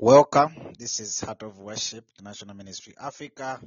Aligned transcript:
Welcome. 0.00 0.54
This 0.78 1.00
is 1.00 1.18
Heart 1.18 1.42
of 1.42 1.58
Worship, 1.58 2.04
National 2.22 2.54
Ministry 2.54 2.94
Africa. 3.00 3.60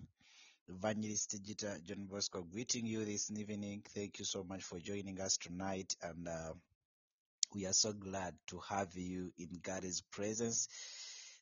Evangelist 0.69 1.37
Gita 1.43 1.77
John 1.85 2.07
Bosco 2.09 2.41
greeting 2.49 2.85
you 2.85 3.03
this 3.03 3.29
evening. 3.31 3.83
Thank 3.93 4.17
you 4.17 4.23
so 4.23 4.41
much 4.41 4.63
for 4.63 4.79
joining 4.79 5.19
us 5.19 5.35
tonight. 5.35 5.93
And 6.01 6.29
uh, 6.29 6.53
we 7.53 7.65
are 7.65 7.73
so 7.73 7.91
glad 7.91 8.33
to 8.47 8.61
have 8.69 8.95
you 8.95 9.33
in 9.37 9.49
God's 9.61 10.03
presence. 10.09 10.69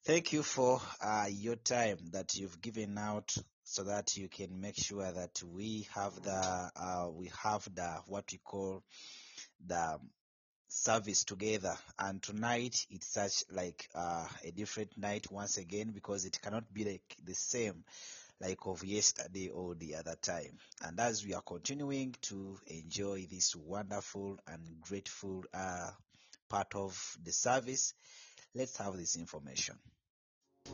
Thank 0.07 0.33
you 0.33 0.41
for 0.41 0.81
uh, 1.06 1.27
your 1.30 1.57
time 1.57 2.00
that 2.13 2.33
you've 2.36 2.59
given 2.59 2.97
out 2.97 3.31
so 3.65 3.83
that 3.83 4.18
you 4.18 4.27
can 4.27 4.59
make 4.59 4.75
sure 4.75 5.12
that 5.12 5.39
we 5.44 5.88
have 5.94 6.15
the 6.24 6.71
uh, 6.75 7.09
we 7.13 7.30
have 7.44 7.63
the 7.75 8.00
what 8.07 8.25
we 8.31 8.39
call 8.39 8.81
the 9.68 10.00
service 10.69 11.24
together. 11.25 11.75
And 11.98 12.21
tonight 12.21 12.86
it's 12.89 13.07
such 13.07 13.44
like 13.51 13.89
uh, 13.94 14.27
a 14.45 14.51
different 14.51 14.98
night 14.98 15.30
once 15.31 15.57
again 15.57 15.92
because 15.92 16.25
it 16.25 16.39
cannot 16.42 16.74
be 16.74 16.86
like 16.86 17.18
the 17.25 17.36
same 17.36 17.83
like 18.39 18.66
of 18.66 18.86
yesterday 18.86 19.50
or 19.50 19.75
the 19.75 19.95
other 19.95 20.16
time. 20.21 20.57
And 20.81 20.98
as 21.00 21.25
we 21.25 21.33
are 21.33 21.42
continuing 21.42 22.16
to 22.21 22.57
enjoy 22.68 23.27
this 23.30 23.54
wonderful 23.56 24.38
and 24.48 24.62
grateful 24.80 25.44
uh, 25.54 25.89
part 26.48 26.74
of 26.75 27.18
the 27.24 27.33
service 27.33 27.94
let's 28.56 28.77
have 28.77 28.98
this 28.98 29.15
information. 29.15 29.75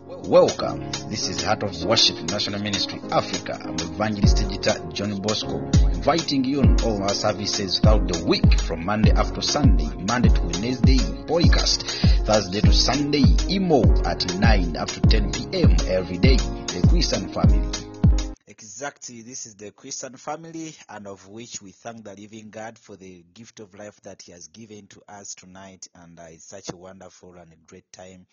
Welcome. 0.03 0.91
This 1.09 1.29
is 1.29 1.41
Heart 1.41 1.63
of 1.63 1.85
Worship 1.85 2.17
National 2.29 2.61
Ministry 2.61 2.99
Africa. 3.11 3.57
I'm 3.63 3.75
Evangelist 3.75 4.37
Gita 4.49 4.89
John 4.91 5.21
Bosco, 5.21 5.59
inviting 5.87 6.43
you 6.43 6.59
on 6.59 6.75
all 6.83 7.01
our 7.01 7.13
services 7.13 7.79
throughout 7.79 8.07
the 8.11 8.25
week 8.25 8.61
from 8.61 8.85
Monday 8.85 9.11
after 9.11 9.41
Sunday, 9.41 9.87
Monday 10.05 10.29
to 10.29 10.41
Wednesday, 10.41 10.97
podcast, 10.97 11.87
Thursday 12.25 12.59
to 12.59 12.73
Sunday, 12.73 13.23
emo 13.49 13.83
at 14.03 14.35
9 14.37 14.75
after 14.75 14.99
10 14.99 15.31
p.m. 15.31 15.75
every 15.87 16.17
day. 16.17 16.35
The 16.35 16.85
Christian 16.89 17.29
family. 17.29 17.95
Exactly, 18.47 19.21
this 19.21 19.45
is 19.45 19.55
the 19.55 19.71
Christian 19.71 20.17
family, 20.17 20.75
and 20.89 21.07
of 21.07 21.27
which 21.29 21.61
we 21.61 21.71
thank 21.71 22.03
the 22.03 22.15
living 22.15 22.49
God 22.49 22.77
for 22.77 22.95
the 22.95 23.23
gift 23.33 23.59
of 23.59 23.73
life 23.73 23.99
that 24.01 24.21
He 24.23 24.33
has 24.33 24.47
given 24.47 24.87
to 24.87 25.01
us 25.07 25.35
tonight. 25.35 25.87
And 25.95 26.19
uh, 26.19 26.23
it's 26.29 26.45
such 26.45 26.71
a 26.71 26.77
wonderful 26.77 27.35
and 27.35 27.51
a 27.53 27.55
great 27.67 27.91
time 27.91 28.27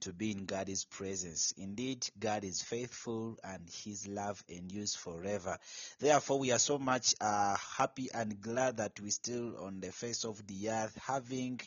to 0.00 0.12
be 0.12 0.30
in 0.30 0.44
God's 0.44 0.84
presence. 0.84 1.52
Indeed, 1.56 2.08
God 2.18 2.44
is 2.44 2.62
faithful 2.62 3.38
and 3.42 3.68
His 3.84 4.06
love 4.06 4.42
endures 4.48 4.94
forever. 4.94 5.58
Therefore, 5.98 6.38
we 6.38 6.52
are 6.52 6.58
so 6.58 6.78
much 6.78 7.14
uh, 7.20 7.56
happy 7.76 8.08
and 8.12 8.40
glad 8.40 8.78
that 8.78 9.00
we 9.00 9.10
still 9.10 9.56
on 9.64 9.80
the 9.80 9.92
face 9.92 10.24
of 10.24 10.46
the 10.46 10.70
earth 10.70 10.98
having 11.06 11.60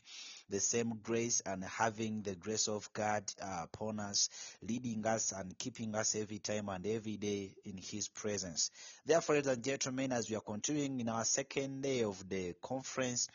the 0.49 0.59
same 0.59 0.99
grace 1.01 1.41
and 1.45 1.63
having 1.63 2.21
the 2.21 2.35
grace 2.35 2.67
of 2.67 2.91
God 2.93 3.23
uh, 3.41 3.61
upon 3.63 3.99
us, 3.99 4.29
leading 4.61 5.05
us 5.05 5.31
and 5.31 5.57
keeping 5.57 5.95
us 5.95 6.15
every 6.15 6.39
time 6.39 6.69
and 6.69 6.85
every 6.85 7.17
day 7.17 7.55
in 7.65 7.77
His 7.77 8.07
presence. 8.09 8.71
Therefore, 9.05 9.35
ladies 9.35 9.51
and 9.51 9.63
gentlemen, 9.63 10.11
as 10.11 10.29
we 10.29 10.35
are 10.35 10.41
continuing 10.41 10.99
in 10.99 11.09
our 11.09 11.25
second 11.25 11.81
day 11.81 12.03
of 12.03 12.27
the 12.29 12.53
conference, 12.61 13.29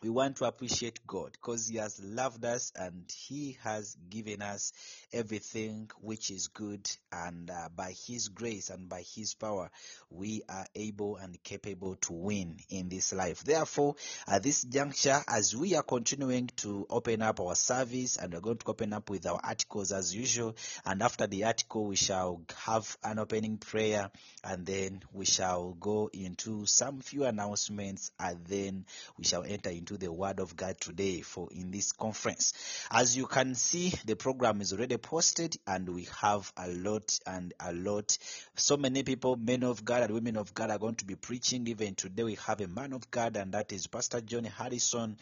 we 0.00 0.10
want 0.10 0.36
to 0.36 0.44
appreciate 0.44 1.00
God 1.06 1.32
because 1.32 1.66
He 1.66 1.78
has 1.78 2.00
loved 2.02 2.44
us 2.44 2.72
and 2.76 3.04
He 3.12 3.58
has 3.64 3.96
given 4.08 4.42
us 4.42 4.72
everything 5.12 5.90
which 6.00 6.30
is 6.30 6.48
good. 6.48 6.88
And 7.10 7.50
uh, 7.50 7.68
by 7.74 7.94
His 8.06 8.28
grace 8.28 8.70
and 8.70 8.88
by 8.88 9.02
His 9.02 9.34
power, 9.34 9.70
we 10.10 10.42
are 10.48 10.66
able 10.74 11.16
and 11.16 11.42
capable 11.42 11.96
to 12.02 12.12
win 12.12 12.58
in 12.70 12.88
this 12.88 13.12
life. 13.12 13.42
Therefore, 13.42 13.96
at 14.28 14.44
this 14.44 14.62
juncture, 14.62 15.20
as 15.26 15.56
we 15.56 15.74
are 15.74 15.82
continuing 15.82 16.48
to 16.58 16.86
open 16.90 17.20
up 17.22 17.40
our 17.40 17.56
service 17.56 18.18
and 18.18 18.32
we're 18.32 18.40
going 18.40 18.58
to 18.58 18.68
open 18.68 18.92
up 18.92 19.10
with 19.10 19.26
our 19.26 19.40
articles 19.42 19.90
as 19.90 20.14
usual, 20.14 20.54
and 20.86 21.02
after 21.02 21.26
the 21.26 21.44
article, 21.44 21.86
we 21.86 21.96
shall 21.96 22.40
have 22.64 22.96
an 23.02 23.18
opening 23.18 23.58
prayer 23.58 24.10
and 24.44 24.64
then 24.64 25.02
we 25.12 25.24
shall 25.24 25.72
go 25.72 26.08
into 26.12 26.66
some 26.66 27.00
few 27.00 27.24
announcements 27.24 28.12
and 28.20 28.44
then 28.46 28.84
we 29.16 29.24
shall 29.24 29.42
enter 29.42 29.70
into 29.70 29.87
the 29.96 30.12
word 30.12 30.40
of 30.40 30.56
God 30.56 30.80
today 30.80 31.20
for 31.20 31.48
in 31.50 31.70
this 31.70 31.92
conference. 31.92 32.52
As 32.90 33.16
you 33.16 33.26
can 33.26 33.54
see, 33.54 33.92
the 34.04 34.16
program 34.16 34.60
is 34.60 34.72
already 34.72 34.96
posted 34.96 35.56
and 35.66 35.88
we 35.88 36.08
have 36.20 36.52
a 36.56 36.68
lot 36.68 37.18
and 37.26 37.54
a 37.60 37.72
lot. 37.72 38.18
So 38.56 38.76
many 38.76 39.02
people, 39.02 39.36
men 39.36 39.62
of 39.62 39.84
God 39.84 40.02
and 40.02 40.12
women 40.12 40.36
of 40.36 40.54
God 40.54 40.70
are 40.70 40.78
going 40.78 40.96
to 40.96 41.04
be 41.04 41.14
preaching. 41.14 41.66
Even 41.68 41.94
today 41.94 42.24
we 42.24 42.34
have 42.46 42.60
a 42.60 42.68
man 42.68 42.92
of 42.92 43.10
God 43.10 43.36
and 43.36 43.52
that 43.52 43.72
is 43.72 43.86
Pastor 43.86 44.20
John 44.20 44.44
Harrison 44.44 45.16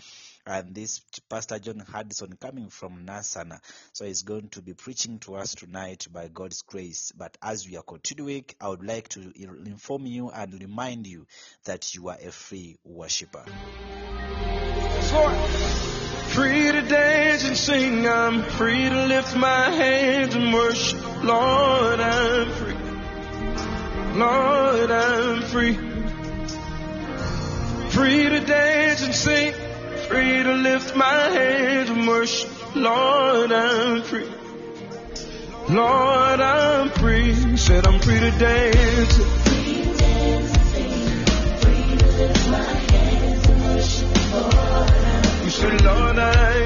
and 0.47 0.75
this 0.75 1.01
Pastor 1.29 1.59
John 1.59 1.83
Harrison 1.93 2.39
coming 2.41 2.69
from 2.69 3.05
Nansana. 3.05 3.61
So 3.93 4.05
he's 4.05 4.23
going 4.23 4.49
to 4.51 4.63
be 4.63 4.75
preaching 4.75 5.19
to 5.21 5.35
us 5.37 5.55
tonight 5.55 6.07
by 6.13 6.29
God's 6.29 6.63
grace. 6.63 7.13
But 7.17 7.37
as 7.43 7.69
we 7.69 7.77
are 7.77 7.83
continuing, 7.83 8.45
I 8.61 8.69
would 8.69 8.87
like 8.87 9.09
to 9.11 9.33
inform 9.37 10.07
you 10.07 10.31
and 10.31 10.61
remind 10.61 11.07
you 11.07 11.27
that 11.65 11.95
you 11.95 12.09
are 12.09 12.19
a 12.23 12.31
free 12.31 12.79
worshiper. 12.85 13.45
Free 16.29 16.73
to 16.73 16.83
dance 16.83 17.45
and 17.45 17.57
sing, 17.57 18.07
I'm 18.07 18.43
free 18.43 18.89
to 18.89 19.07
lift 19.07 19.37
my 19.37 19.71
hands 19.71 20.35
and 20.35 20.53
worship. 20.53 21.25
Lord, 21.25 22.01
I'm 22.01 22.51
free. 22.53 22.75
Lord, 24.19 24.91
I'm 24.91 25.43
free. 25.43 25.75
Free 27.91 28.29
to 28.29 28.41
dance 28.41 29.03
and 29.03 29.15
sing, 29.15 29.55
free 30.09 30.43
to 30.43 30.53
lift 30.53 30.95
my 30.95 31.21
hands 31.39 31.91
and 31.91 32.07
worship. 32.07 32.51
Lord, 32.77 33.53
I'm 33.53 34.03
free. 34.03 34.31
Lord, 35.69 36.41
I'm 36.41 36.91
free. 36.91 37.57
Said 37.57 37.87
I'm 37.87 37.99
free 38.01 38.21
to 38.21 38.31
dance. 38.39 39.19
You 45.45 45.51
said, 45.51 45.83
Lord, 45.83 46.19
I 46.19 46.66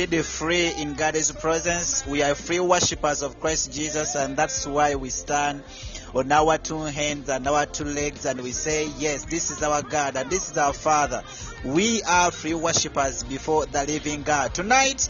indeed 0.00 0.24
free 0.24 0.72
in 0.78 0.94
God's 0.94 1.30
presence. 1.30 2.04
We 2.06 2.22
are 2.22 2.34
free 2.34 2.58
worshippers 2.58 3.22
of 3.22 3.38
Christ 3.38 3.72
Jesus, 3.72 4.16
and 4.16 4.36
that's 4.36 4.66
why 4.66 4.96
we 4.96 5.10
stand 5.10 5.62
on 6.12 6.32
our 6.32 6.58
two 6.58 6.80
hands 6.80 7.28
and 7.28 7.46
our 7.46 7.64
two 7.66 7.84
legs 7.84 8.24
and 8.24 8.40
we 8.40 8.50
say, 8.50 8.88
Yes, 8.98 9.24
this 9.24 9.50
is 9.52 9.62
our 9.62 9.82
God 9.82 10.16
and 10.16 10.28
this 10.30 10.50
is 10.50 10.58
our 10.58 10.72
Father. 10.72 11.22
We 11.64 12.02
are 12.02 12.32
free 12.32 12.54
worshippers 12.54 13.22
before 13.22 13.66
the 13.66 13.84
living 13.84 14.22
God. 14.22 14.52
Tonight, 14.52 15.08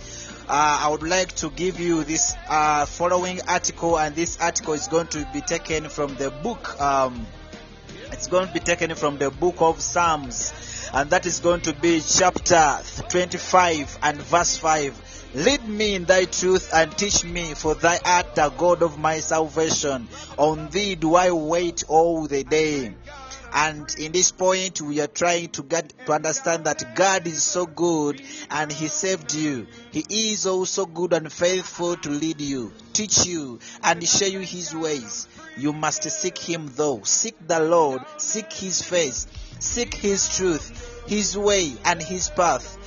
uh, 0.48 0.80
I 0.82 0.88
would 0.90 1.02
like 1.02 1.34
to 1.36 1.48
give 1.50 1.80
you 1.80 2.04
this 2.04 2.34
uh, 2.48 2.84
following 2.84 3.40
article, 3.48 3.98
and 3.98 4.14
this 4.14 4.38
article 4.38 4.74
is 4.74 4.88
going 4.88 5.06
to 5.08 5.26
be 5.32 5.40
taken 5.40 5.88
from 5.88 6.14
the 6.16 6.30
book. 6.30 6.78
Um, 6.78 7.26
it's 8.12 8.26
going 8.26 8.48
to 8.48 8.52
be 8.52 8.60
taken 8.60 8.94
from 8.94 9.16
the 9.16 9.30
book 9.30 9.56
of 9.60 9.80
Psalms, 9.80 10.52
and 10.94 11.10
that 11.10 11.26
is 11.26 11.40
going 11.40 11.60
to 11.60 11.72
be 11.74 12.00
chapter 12.00 12.78
25 13.08 13.98
and 14.02 14.16
verse 14.22 14.56
5. 14.58 15.32
Lead 15.34 15.68
me 15.68 15.96
in 15.96 16.04
thy 16.04 16.24
truth 16.24 16.70
and 16.72 16.96
teach 16.96 17.24
me, 17.24 17.54
for 17.54 17.74
thy 17.74 17.98
art 18.04 18.36
the 18.36 18.48
God 18.50 18.80
of 18.84 18.96
my 18.96 19.18
salvation. 19.18 20.06
On 20.38 20.68
thee 20.68 20.94
do 20.94 21.16
I 21.16 21.32
wait 21.32 21.82
all 21.88 22.28
the 22.28 22.44
day. 22.44 22.94
And 23.52 23.92
in 23.98 24.10
this 24.12 24.32
point, 24.32 24.80
we 24.80 25.00
are 25.00 25.08
trying 25.08 25.48
to 25.50 25.62
get 25.62 25.92
to 26.06 26.12
understand 26.12 26.64
that 26.64 26.96
God 26.96 27.26
is 27.26 27.42
so 27.42 27.66
good 27.66 28.20
and 28.50 28.70
He 28.70 28.88
saved 28.88 29.32
you. 29.32 29.68
He 29.92 30.32
is 30.32 30.46
also 30.46 30.86
good 30.86 31.12
and 31.12 31.32
faithful 31.32 31.96
to 31.96 32.10
lead 32.10 32.40
you, 32.40 32.72
teach 32.92 33.26
you, 33.26 33.60
and 33.82 34.06
show 34.06 34.26
you 34.26 34.40
His 34.40 34.74
ways. 34.74 35.28
You 35.56 35.72
must 35.72 36.02
seek 36.02 36.36
Him 36.36 36.70
though. 36.74 37.02
Seek 37.04 37.34
the 37.46 37.60
Lord, 37.60 38.02
seek 38.16 38.52
His 38.52 38.82
face, 38.82 39.28
seek 39.60 39.94
His 39.94 40.36
truth, 40.36 40.83
His 41.06 41.36
way, 41.36 41.72
and 41.84 42.02
His 42.02 42.28
path. 42.30 42.78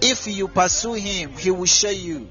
If 0.00 0.26
you 0.26 0.48
pursue 0.48 0.94
Him, 0.94 1.32
He 1.32 1.50
will 1.50 1.66
show 1.66 1.90
you. 1.90 2.28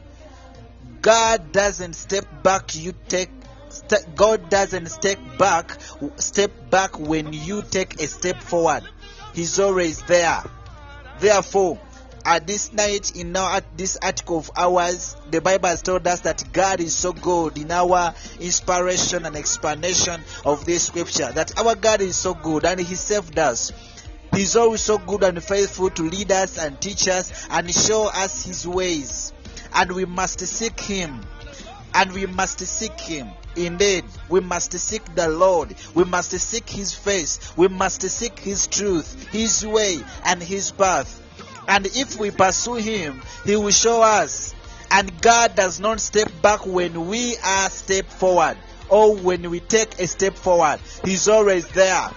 God 1.02 1.52
doesn't 1.52 1.94
step 1.94 2.26
back, 2.44 2.76
you 2.76 2.94
take 3.10 3.30
st- 3.70 4.16
God 4.16 4.50
doesn't 4.50 4.88
step 4.88 5.20
back 5.38 5.78
step 6.18 6.52
back 6.70 7.00
when 7.00 7.34
you 7.34 7.62
take 7.62 8.00
a 8.00 8.08
step 8.08 8.42
forward. 8.42 8.84
He's 9.34 9.60
always 9.60 10.02
there. 10.04 10.44
Therefore, 11.20 11.80
at 12.26 12.48
this 12.48 12.72
night 12.72 13.16
in 13.16 13.36
our 13.36 13.58
at 13.58 13.78
this 13.78 13.98
article 14.02 14.38
of 14.38 14.52
ours, 14.56 15.18
the 15.30 15.42
Bible 15.42 15.70
has 15.70 15.82
told 15.82 16.08
us 16.08 16.22
that 16.22 16.44
God 16.54 16.80
is 16.80 16.96
so 16.96 17.12
good 17.12 17.58
in 17.58 17.72
our 17.72 18.14
inspiration 18.40 19.26
and 19.26 19.36
explanation 19.36 20.22
of 20.46 20.66
this 20.66 20.88
scripture. 20.88 21.32
That 21.32 21.58
our 21.60 21.76
God 21.76 22.02
is 22.02 22.16
so 22.16 22.34
good 22.34 22.66
and 22.66 22.80
He 22.80 22.96
saved 22.96 23.38
us. 23.38 23.72
He's 24.36 24.56
always 24.56 24.82
so 24.82 24.98
good 24.98 25.24
and 25.24 25.44
faithful 25.44 25.90
to 25.92 26.04
lead 26.04 26.32
us 26.32 26.58
and 26.58 26.80
teach 26.80 27.08
us 27.08 27.48
and 27.50 27.74
show 27.74 28.08
us 28.08 28.44
His 28.46 28.68
ways. 28.68 29.34
And 29.74 29.92
we 29.92 30.06
must 30.06 30.40
seek 30.40 30.80
Him. 30.80 31.22
And 31.94 32.12
we 32.12 32.26
must 32.26 32.60
seek 32.60 33.00
Him. 33.00 33.30
Indeed, 33.56 34.06
we 34.30 34.40
must 34.40 34.74
seek 34.80 35.14
the 35.14 35.30
Lord. 35.30 35.76
We 35.94 36.06
must 36.06 36.32
seek 36.32 36.68
His 36.70 36.94
face. 36.94 37.40
We 37.56 37.68
must 37.68 38.02
seek 38.02 38.40
His 38.40 38.68
truth, 38.68 39.28
His 39.32 39.66
way, 39.66 40.00
and 40.26 40.42
His 40.42 40.72
path. 40.72 41.22
And 41.68 41.86
if 41.88 42.20
we 42.20 42.32
pursue 42.32 42.76
him, 42.76 43.22
he 43.46 43.56
will 43.56 43.72
show 43.72 44.02
us. 44.02 44.54
And 44.92 45.22
God 45.22 45.56
does 45.56 45.80
not 45.80 46.00
step 46.00 46.30
back 46.42 46.66
when 46.66 47.08
we 47.08 47.36
are 47.38 47.70
step 47.70 48.06
forward 48.08 48.58
or 48.90 49.16
when 49.16 49.50
we 49.50 49.60
take 49.60 50.00
a 50.00 50.08
step 50.08 50.36
forward. 50.36 50.80
He's 51.04 51.28
always 51.28 51.68
there. 51.70 52.10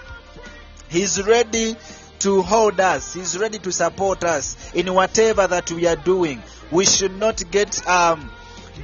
He's 0.89 1.21
ready 1.23 1.75
to 2.19 2.41
hold 2.41 2.79
us. 2.79 3.13
He's 3.13 3.37
ready 3.37 3.59
to 3.59 3.71
support 3.71 4.23
us 4.23 4.73
in 4.73 4.93
whatever 4.93 5.47
that 5.47 5.71
we 5.71 5.87
are 5.87 5.95
doing. 5.95 6.41
We 6.71 6.85
should 6.85 7.17
not 7.17 7.43
get 7.51 7.87
um, 7.87 8.29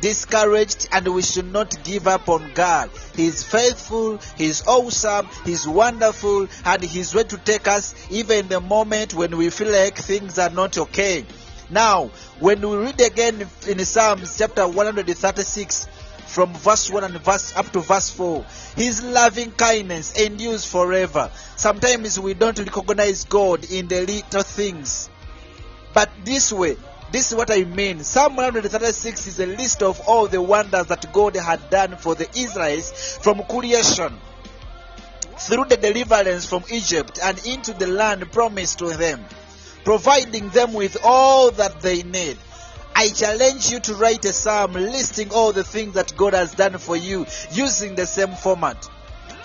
discouraged 0.02 0.90
and 0.92 1.08
we 1.08 1.22
should 1.22 1.52
not 1.52 1.84
give 1.84 2.08
up 2.08 2.30
on 2.30 2.52
God. 2.54 2.90
He's 3.16 3.44
faithful, 3.44 4.20
He's 4.38 4.66
awesome, 4.68 5.28
He's 5.46 5.68
wonderful, 5.68 6.48
and 6.66 6.84
He's 6.84 7.14
ready 7.16 7.30
to 7.30 7.38
take 7.38 7.68
us 7.68 7.94
even 8.10 8.40
in 8.40 8.48
the 8.48 8.62
moment 8.62 9.14
when 9.14 9.38
we 9.38 9.50
feel 9.50 9.72
like 9.72 9.98
things 9.98 10.40
are 10.40 10.50
not 10.50 10.78
okay. 10.78 11.26
Now, 11.70 12.12
when 12.40 12.62
we 12.68 12.78
read 12.78 13.02
again 13.02 13.48
in 13.68 13.86
Psalms 13.86 14.38
chapter 14.38 14.68
136, 14.68 15.88
from 16.34 16.52
verse 16.54 16.90
1 16.90 17.04
and 17.04 17.22
verse 17.22 17.56
up 17.56 17.72
to 17.72 17.80
verse 17.80 18.10
4 18.10 18.44
his 18.76 19.04
loving 19.04 19.52
kindness 19.52 20.20
endures 20.20 20.66
forever. 20.66 21.30
Sometimes 21.56 22.20
we 22.20 22.34
don't 22.34 22.58
recognize 22.58 23.26
god 23.26 23.70
in 23.70 23.88
the 23.88 24.02
little 24.02 24.42
things. 24.42 25.10
But 25.94 26.10
this 26.24 26.52
way 26.52 26.76
this 27.12 27.32
is 27.32 27.38
what 27.38 27.52
i 27.52 27.64
mean. 27.64 28.04
Psalm 28.04 28.36
136 28.36 29.28
is 29.28 29.40
a 29.40 29.46
list 29.46 29.84
of 29.84 30.02
all 30.08 30.28
the 30.28 30.42
wonders 30.42 30.88
that 30.88 31.14
god 31.14 31.36
had 31.36 31.70
done 31.70 31.98
for 31.98 32.16
the 32.16 32.28
israelites 32.36 33.18
from 33.18 33.44
creation 33.44 34.18
through 35.38 35.66
the 35.66 35.78
deliverance 35.78 36.46
from 36.46 36.64
egypt 36.72 37.20
and 37.22 37.46
into 37.46 37.74
the 37.74 37.88
land 37.88 38.32
promised 38.32 38.80
to 38.80 38.90
them 38.98 39.24
providing 39.84 40.50
them 40.50 40.74
with 40.74 40.98
all 41.04 41.52
that 41.52 41.82
they 41.82 42.04
need 42.04 42.38
I 42.96 43.10
challenge 43.10 43.72
you 43.72 43.80
to 43.82 43.96
write 43.96 44.24
a 44.26 44.34
psalm 44.34 44.74
listing 44.74 45.32
all 45.32 45.52
the 45.52 45.64
things 45.64 45.96
that 45.96 46.16
God 46.16 46.34
has 46.34 46.54
done 46.54 46.78
for 46.78 46.96
you 46.96 47.26
using 47.52 47.96
the 47.96 48.06
same 48.06 48.34
format. 48.34 48.88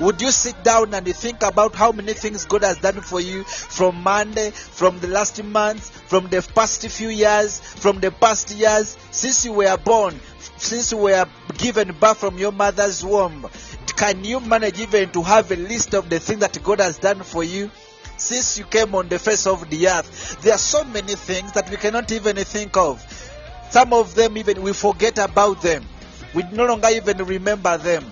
Would 0.01 0.23
you 0.23 0.31
sit 0.31 0.63
down 0.63 0.95
and 0.95 1.07
think 1.17 1.43
about 1.43 1.75
how 1.75 1.91
many 1.91 2.13
things 2.13 2.45
God 2.45 2.63
has 2.63 2.79
done 2.79 3.01
for 3.01 3.21
you 3.21 3.43
from 3.43 4.01
Monday, 4.03 4.51
from 4.53 5.01
the 5.01 5.09
last 5.09 5.43
month, 5.43 5.91
from 6.09 6.29
the 6.29 6.47
past 6.55 6.87
few 6.89 7.09
years, 7.09 7.59
from 7.59 7.99
the 7.99 8.13
past 8.13 8.51
years, 8.53 8.97
since 9.11 9.45
you 9.45 9.55
were 9.55 9.77
born, 9.77 10.21
since 10.57 10.93
you 10.93 10.99
were 10.99 11.27
given 11.57 11.93
birth 11.99 12.19
from 12.19 12.39
your 12.39 12.53
mother's 12.53 13.05
womb? 13.05 13.49
Can 13.97 14.25
you 14.25 14.39
manage 14.39 14.79
even 14.79 15.11
to 15.11 15.23
have 15.23 15.51
a 15.51 15.57
list 15.57 15.95
of 15.95 16.09
the 16.09 16.21
things 16.21 16.41
that 16.41 16.63
God 16.63 16.79
has 16.79 16.99
done 16.99 17.25
for 17.25 17.43
you? 17.43 17.69
Since 18.17 18.59
you 18.59 18.65
came 18.65 18.95
on 18.95 19.09
the 19.09 19.19
face 19.19 19.47
of 19.47 19.69
the 19.69 19.89
earth, 19.89 20.41
there 20.43 20.55
are 20.55 20.59
so 20.59 20.85
many 20.85 21.15
things 21.15 21.53
that 21.53 21.71
we 21.71 21.77
cannot 21.77 22.11
even 22.13 22.37
think 22.37 22.77
of. 22.77 23.28
Some 23.71 23.93
of 23.93 24.15
them 24.15 24.37
even 24.39 24.63
we 24.63 24.73
forget 24.73 25.19
about 25.19 25.63
them. 25.63 25.85
We 26.35 26.43
no 26.53 26.67
longer 26.67 26.89
even 26.89 27.19
remember 27.19 27.77
them. 27.79 28.05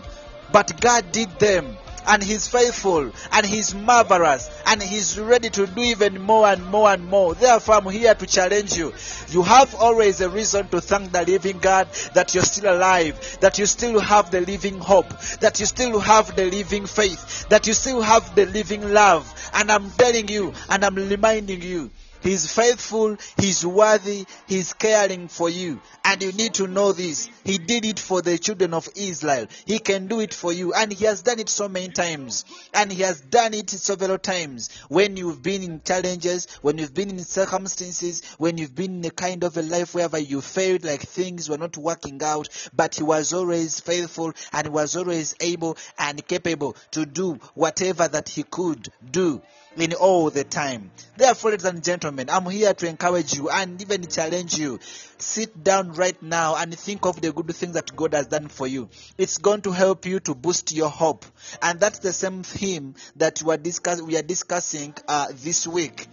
But 0.53 0.81
God 0.81 1.13
did 1.13 1.39
them. 1.39 1.77
And 2.09 2.23
He's 2.23 2.47
faithful. 2.47 3.11
And 3.33 3.45
He's 3.47 3.75
marvelous. 3.75 4.49
And 4.67 4.81
He's 4.83 5.19
ready 5.19 5.51
to 5.51 5.67
do 5.67 5.81
even 5.81 6.21
more 6.23 6.47
and 6.47 6.65
more 6.67 6.91
and 6.91 7.05
more. 7.07 7.35
Therefore, 7.35 7.77
I'm 7.77 7.89
here 7.91 8.15
to 8.15 8.27
challenge 8.27 8.77
you. 8.77 8.93
You 9.31 9.43
have 9.43 9.75
always 9.75 10.21
a 10.21 10.31
reason 10.31 10.69
to 10.69 10.81
thank 10.81 11.11
the 11.11 11.25
living 11.25 11.59
God 11.59 11.89
that 12.15 12.35
you're 12.35 12.45
still 12.45 12.77
alive, 12.77 13.39
that 13.41 13.59
you 13.59 13.67
still 13.67 13.99
have 13.99 14.31
the 14.31 14.41
living 14.41 14.79
hope, 14.79 15.09
that 15.41 15.59
you 15.59 15.67
still 15.67 15.99
have 15.99 16.37
the 16.37 16.49
living 16.49 16.87
faith, 16.87 17.49
that 17.49 17.67
you 17.67 17.73
still 17.73 18.03
have 18.03 18.35
the 18.37 18.47
living 18.47 18.93
love. 18.93 19.33
And 19.53 19.73
I'm 19.73 19.91
telling 19.91 20.29
you, 20.29 20.53
and 20.69 20.85
I'm 20.85 20.95
reminding 20.95 21.63
you, 21.63 21.91
He's 22.23 22.53
faithful, 22.53 23.17
He's 23.37 23.65
worthy, 23.65 24.27
He's 24.47 24.73
caring 24.73 25.29
for 25.29 25.49
you. 25.49 25.81
And 26.05 26.23
you 26.23 26.33
need 26.33 26.55
to 26.55 26.67
know 26.67 26.93
this. 26.93 27.29
He 27.45 27.59
did 27.59 27.85
it 27.85 27.99
for 27.99 28.23
the 28.23 28.39
children 28.39 28.75
of 28.75 28.89
Israel. 28.97 29.47
He 29.67 29.79
can 29.79 30.07
do 30.07 30.21
it 30.21 30.35
for 30.35 30.53
you. 30.53 30.73
And 30.73 30.93
He 30.93 31.05
has 31.05 31.23
done 31.23 31.41
it 31.41 31.49
so 31.49 31.69
many 31.69 31.89
times. 31.89 32.45
And 32.75 32.93
He 32.93 33.03
has 33.03 33.21
done 33.21 33.55
it 33.55 33.71
several 33.71 34.19
times. 34.19 34.71
When 34.89 35.17
you've 35.17 35.43
been 35.43 35.63
in 35.63 35.83
challenges, 35.83 36.47
when 36.63 36.79
you've 36.79 36.95
been 36.95 37.11
in 37.11 37.19
circumstances, 37.21 38.23
when 38.39 38.59
you've 38.59 38.75
been 38.75 38.99
in 38.99 39.05
a 39.05 39.11
kind 39.11 39.45
of 39.45 39.57
a 39.57 39.63
life 39.63 39.95
wherever 39.95 40.19
you 40.19 40.41
failed, 40.41 40.85
like 40.85 41.03
things 41.03 41.49
were 41.49 41.59
not 41.59 41.77
working 41.77 42.23
out, 42.23 42.49
but 42.75 42.95
He 42.95 43.03
was 43.03 43.33
always 43.33 43.81
faithful 43.81 44.33
and 44.53 44.67
he 44.67 44.71
was 44.71 44.97
always 44.97 45.35
able 45.41 45.77
and 45.99 46.27
capable 46.27 46.77
to 46.93 47.07
do 47.07 47.39
whatever 47.55 48.09
that 48.09 48.29
He 48.29 48.43
could 48.43 48.89
do 49.11 49.43
in 49.77 49.95
all 49.95 50.31
the 50.31 50.45
time. 50.45 50.91
Therefore, 51.17 51.51
ladies 51.51 51.67
and 51.67 51.83
gentlemen, 51.83 52.29
I'm 52.31 52.47
here 52.47 52.75
to 52.75 52.89
encourage 52.89 53.35
you 53.35 53.49
and 53.49 53.81
even 53.81 54.07
challenge 54.07 54.59
you. 54.59 54.79
Sit 55.19 55.63
down 55.63 55.93
right 55.93 56.21
now 56.23 56.57
and 56.57 56.77
think 56.79 57.07
of 57.07 57.21
the 57.21 57.33
good 57.33 57.55
things 57.55 57.75
that 57.75 57.95
God 57.95 58.15
has 58.15 58.27
done 58.27 58.49
for 58.49 58.67
you. 58.67 58.89
It's 59.19 59.39
going 59.39 59.63
to 59.63 59.73
help 59.73 60.07
you 60.07 60.21
to 60.21 60.35
boost 60.35 60.73
your 60.73 60.91
hope. 60.91 61.25
And 61.63 61.81
that's 61.81 62.01
the 62.01 62.13
same 62.13 62.43
theme 62.43 62.95
that 63.17 63.43
we 63.43 63.55
are, 63.55 63.59
discuss- 63.59 64.03
we 64.03 64.17
are 64.17 64.23
discussing 64.23 64.95
uh, 65.09 65.29
this 65.33 65.67
week. 65.67 66.07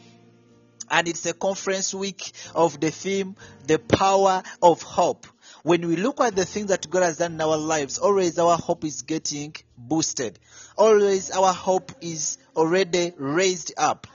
And 0.90 1.08
it's 1.08 1.26
a 1.26 1.34
conference 1.34 1.94
week 1.94 2.32
of 2.54 2.80
the 2.80 2.92
theme, 2.92 3.36
The 3.66 3.80
Power 3.80 4.44
of 4.62 4.82
Hope 4.82 5.26
when 5.64 5.88
we 5.88 5.96
look 5.96 6.20
at 6.20 6.36
the 6.36 6.46
things 6.46 6.68
that 6.68 6.90
God 6.90 7.04
has 7.04 7.18
done 7.18 7.34
in 7.34 7.42
our 7.42 7.58
lives, 7.58 7.98
always 7.98 8.38
our 8.38 8.58
hope 8.58 8.84
is 8.84 9.02
getting 9.02 9.56
boosted. 9.78 10.38
Always 10.78 11.32
our 11.32 11.54
hope 11.54 11.92
is 12.02 12.38
already 12.56 13.14
raised 13.18 13.74
up. 13.78 14.06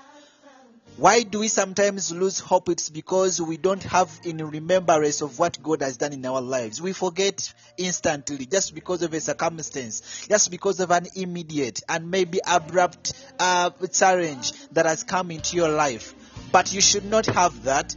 Why 0.98 1.22
do 1.22 1.38
we 1.38 1.48
sometimes 1.48 2.12
lose 2.12 2.40
hope? 2.40 2.68
It's 2.68 2.90
because 2.90 3.40
we 3.40 3.56
don't 3.56 3.82
have 3.84 4.10
in 4.24 4.44
remembrance 4.44 5.20
of 5.22 5.38
what 5.38 5.62
God 5.62 5.80
has 5.80 5.96
done 5.96 6.12
in 6.12 6.26
our 6.26 6.40
lives. 6.40 6.82
We 6.82 6.92
forget 6.92 7.54
instantly 7.76 8.46
just 8.46 8.74
because 8.74 9.02
of 9.02 9.14
a 9.14 9.20
circumstance, 9.20 10.26
just 10.28 10.50
because 10.50 10.80
of 10.80 10.90
an 10.90 11.06
immediate 11.14 11.82
and 11.88 12.10
maybe 12.10 12.40
abrupt 12.44 13.12
uh, 13.38 13.70
challenge 13.92 14.52
that 14.72 14.86
has 14.86 15.04
come 15.04 15.30
into 15.30 15.56
your 15.56 15.68
life. 15.68 16.14
But 16.50 16.74
you 16.74 16.80
should 16.80 17.04
not 17.04 17.26
have 17.26 17.62
that. 17.64 17.94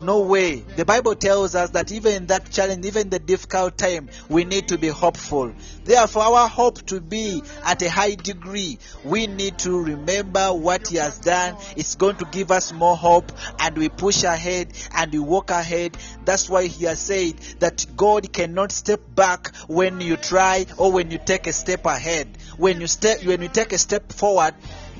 No 0.00 0.20
way. 0.20 0.60
The 0.76 0.84
Bible 0.84 1.16
tells 1.16 1.56
us 1.56 1.70
that 1.70 1.90
even 1.90 2.12
in 2.14 2.26
that 2.26 2.52
challenge, 2.52 2.86
even 2.86 3.10
the 3.10 3.18
difficult 3.18 3.76
time, 3.76 4.08
we 4.28 4.44
need 4.44 4.68
to 4.68 4.78
be 4.78 4.86
hopeful. 4.86 5.52
Therefore, 5.84 6.22
our 6.22 6.48
hope 6.48 6.86
to 6.86 7.00
be 7.00 7.42
at 7.64 7.82
a 7.82 7.90
high 7.90 8.14
degree, 8.14 8.78
we 9.04 9.26
need 9.26 9.58
to 9.60 9.82
remember 9.82 10.52
what 10.52 10.86
He 10.86 10.98
has 10.98 11.18
done. 11.18 11.56
It's 11.76 11.96
going 11.96 12.14
to 12.16 12.26
give 12.26 12.52
us 12.52 12.72
more 12.72 12.96
hope, 12.96 13.32
and 13.58 13.76
we 13.76 13.88
push 13.88 14.22
ahead 14.22 14.72
and 14.94 15.12
we 15.12 15.18
walk 15.18 15.50
ahead. 15.50 15.96
That's 16.24 16.48
why 16.48 16.66
He 16.66 16.84
has 16.84 17.00
said 17.00 17.34
that 17.58 17.84
God 17.96 18.32
cannot 18.32 18.70
step 18.70 19.00
back 19.16 19.52
when 19.66 20.00
you 20.00 20.16
try 20.16 20.66
or 20.76 20.92
when 20.92 21.10
you 21.10 21.18
take 21.18 21.48
a 21.48 21.52
step 21.52 21.86
ahead. 21.86 22.28
When 22.56 22.80
you 22.80 22.86
step, 22.86 23.24
when 23.24 23.42
you 23.42 23.48
take 23.48 23.72
a 23.72 23.78
step 23.78 24.12
forward, 24.12 24.54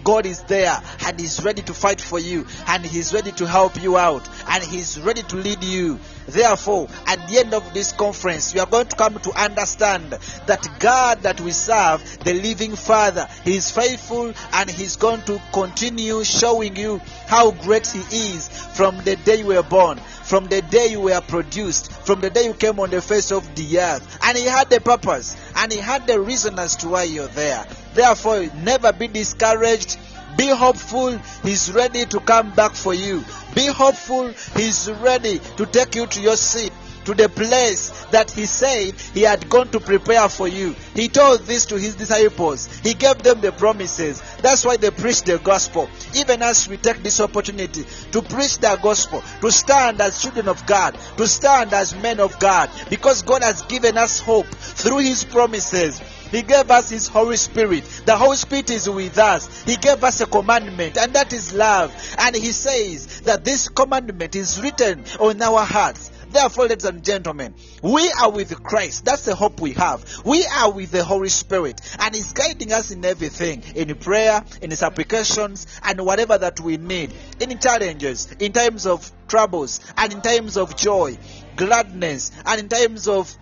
God 0.04 0.26
is 0.26 0.42
there 0.44 0.80
and 1.06 1.20
He's 1.20 1.42
ready 1.42 1.62
to 1.62 1.74
fight 1.74 2.00
for 2.00 2.18
you 2.18 2.46
and 2.66 2.84
He's 2.84 3.12
ready 3.12 3.32
to 3.32 3.46
help 3.46 3.80
you 3.82 3.96
out 3.96 4.28
and 4.48 4.62
He's 4.64 5.00
ready 5.00 5.22
to 5.22 5.36
lead 5.36 5.62
you. 5.64 5.98
Therefore, 6.26 6.88
at 7.06 7.26
the 7.28 7.38
end 7.38 7.54
of 7.54 7.72
this 7.72 7.92
conference, 7.92 8.54
you 8.54 8.60
are 8.60 8.66
going 8.66 8.86
to 8.86 8.96
come 8.96 9.18
to 9.18 9.32
understand 9.42 10.12
that 10.46 10.66
God 10.78 11.22
that 11.22 11.40
we 11.40 11.52
serve, 11.52 12.02
the 12.24 12.34
living 12.34 12.76
Father, 12.76 13.28
He 13.44 13.56
is 13.56 13.70
faithful 13.70 14.32
and 14.52 14.70
He's 14.70 14.96
going 14.96 15.22
to 15.22 15.40
continue 15.52 16.22
showing 16.24 16.76
you 16.76 17.00
how 17.26 17.52
great 17.52 17.86
He 17.86 18.34
is 18.34 18.48
from 18.48 18.98
the 19.04 19.16
day 19.16 19.40
you 19.40 19.46
were 19.46 19.62
born 19.62 20.00
from 20.28 20.44
the 20.44 20.60
day 20.60 20.88
you 20.88 21.00
were 21.00 21.22
produced, 21.22 21.90
from 21.90 22.20
the 22.20 22.28
day 22.28 22.44
you 22.44 22.52
came 22.52 22.78
on 22.80 22.90
the 22.90 23.00
face 23.00 23.32
of 23.32 23.54
the 23.54 23.80
earth. 23.80 24.18
And 24.22 24.36
He 24.36 24.44
had 24.44 24.68
the 24.68 24.78
purpose 24.78 25.34
and 25.56 25.72
He 25.72 25.78
had 25.78 26.06
the 26.06 26.20
reason 26.20 26.58
as 26.58 26.76
to 26.76 26.88
why 26.88 27.04
you're 27.04 27.28
there. 27.28 27.66
Therefore, 27.98 28.46
never 28.62 28.92
be 28.92 29.08
discouraged. 29.08 29.98
Be 30.36 30.46
hopeful. 30.46 31.18
He's 31.42 31.72
ready 31.72 32.06
to 32.06 32.20
come 32.20 32.52
back 32.52 32.76
for 32.76 32.94
you. 32.94 33.24
Be 33.56 33.66
hopeful. 33.66 34.28
He's 34.54 34.88
ready 34.88 35.40
to 35.56 35.66
take 35.66 35.96
you 35.96 36.06
to 36.06 36.20
your 36.20 36.36
seat, 36.36 36.72
to 37.06 37.14
the 37.14 37.28
place 37.28 37.90
that 38.12 38.30
He 38.30 38.46
said 38.46 38.94
He 39.14 39.22
had 39.22 39.50
gone 39.50 39.70
to 39.70 39.80
prepare 39.80 40.28
for 40.28 40.46
you. 40.46 40.76
He 40.94 41.08
told 41.08 41.40
this 41.40 41.66
to 41.66 41.76
His 41.76 41.96
disciples. 41.96 42.68
He 42.84 42.94
gave 42.94 43.18
them 43.18 43.40
the 43.40 43.50
promises. 43.50 44.22
That's 44.42 44.64
why 44.64 44.76
they 44.76 44.92
preached 44.92 45.26
the 45.26 45.38
gospel. 45.38 45.88
Even 46.14 46.40
as 46.40 46.68
we 46.68 46.76
take 46.76 47.02
this 47.02 47.20
opportunity 47.20 47.84
to 48.12 48.22
preach 48.22 48.58
the 48.58 48.78
gospel, 48.80 49.24
to 49.40 49.50
stand 49.50 50.00
as 50.00 50.22
children 50.22 50.46
of 50.46 50.64
God, 50.66 50.96
to 51.16 51.26
stand 51.26 51.72
as 51.72 51.96
men 51.96 52.20
of 52.20 52.38
God, 52.38 52.70
because 52.90 53.22
God 53.22 53.42
has 53.42 53.62
given 53.62 53.98
us 53.98 54.20
hope 54.20 54.46
through 54.46 54.98
His 54.98 55.24
promises. 55.24 56.00
He 56.30 56.42
gave 56.42 56.70
us 56.70 56.90
His 56.90 57.08
Holy 57.08 57.36
Spirit. 57.36 57.84
The 58.04 58.16
Holy 58.16 58.36
Spirit 58.36 58.70
is 58.70 58.88
with 58.88 59.18
us. 59.18 59.62
He 59.62 59.76
gave 59.76 60.02
us 60.04 60.20
a 60.20 60.26
commandment, 60.26 60.98
and 60.98 61.12
that 61.14 61.32
is 61.32 61.54
love. 61.54 61.92
And 62.18 62.36
He 62.36 62.52
says 62.52 63.22
that 63.22 63.44
this 63.44 63.68
commandment 63.68 64.36
is 64.36 64.60
written 64.60 65.04
on 65.18 65.40
our 65.42 65.64
hearts. 65.64 66.10
Therefore, 66.30 66.66
ladies 66.66 66.84
and 66.84 67.02
gentlemen, 67.02 67.54
we 67.82 68.12
are 68.20 68.30
with 68.30 68.62
Christ. 68.62 69.06
That's 69.06 69.24
the 69.24 69.34
hope 69.34 69.60
we 69.60 69.72
have. 69.72 70.04
We 70.26 70.44
are 70.44 70.70
with 70.70 70.90
the 70.90 71.02
Holy 71.02 71.30
Spirit, 71.30 71.80
and 71.98 72.14
He's 72.14 72.32
guiding 72.34 72.72
us 72.72 72.90
in 72.90 73.02
everything 73.04 73.62
in 73.74 73.94
prayer, 73.96 74.44
in 74.60 74.70
supplications, 74.72 75.66
and 75.82 76.04
whatever 76.04 76.36
that 76.36 76.60
we 76.60 76.76
need, 76.76 77.14
in 77.40 77.58
challenges, 77.58 78.30
in 78.38 78.52
times 78.52 78.86
of 78.86 79.10
troubles, 79.26 79.80
and 79.96 80.12
in 80.12 80.20
times 80.20 80.58
of 80.58 80.76
joy, 80.76 81.16
gladness, 81.56 82.30
and 82.44 82.60
in 82.60 82.68
times 82.68 83.08
of 83.08 83.34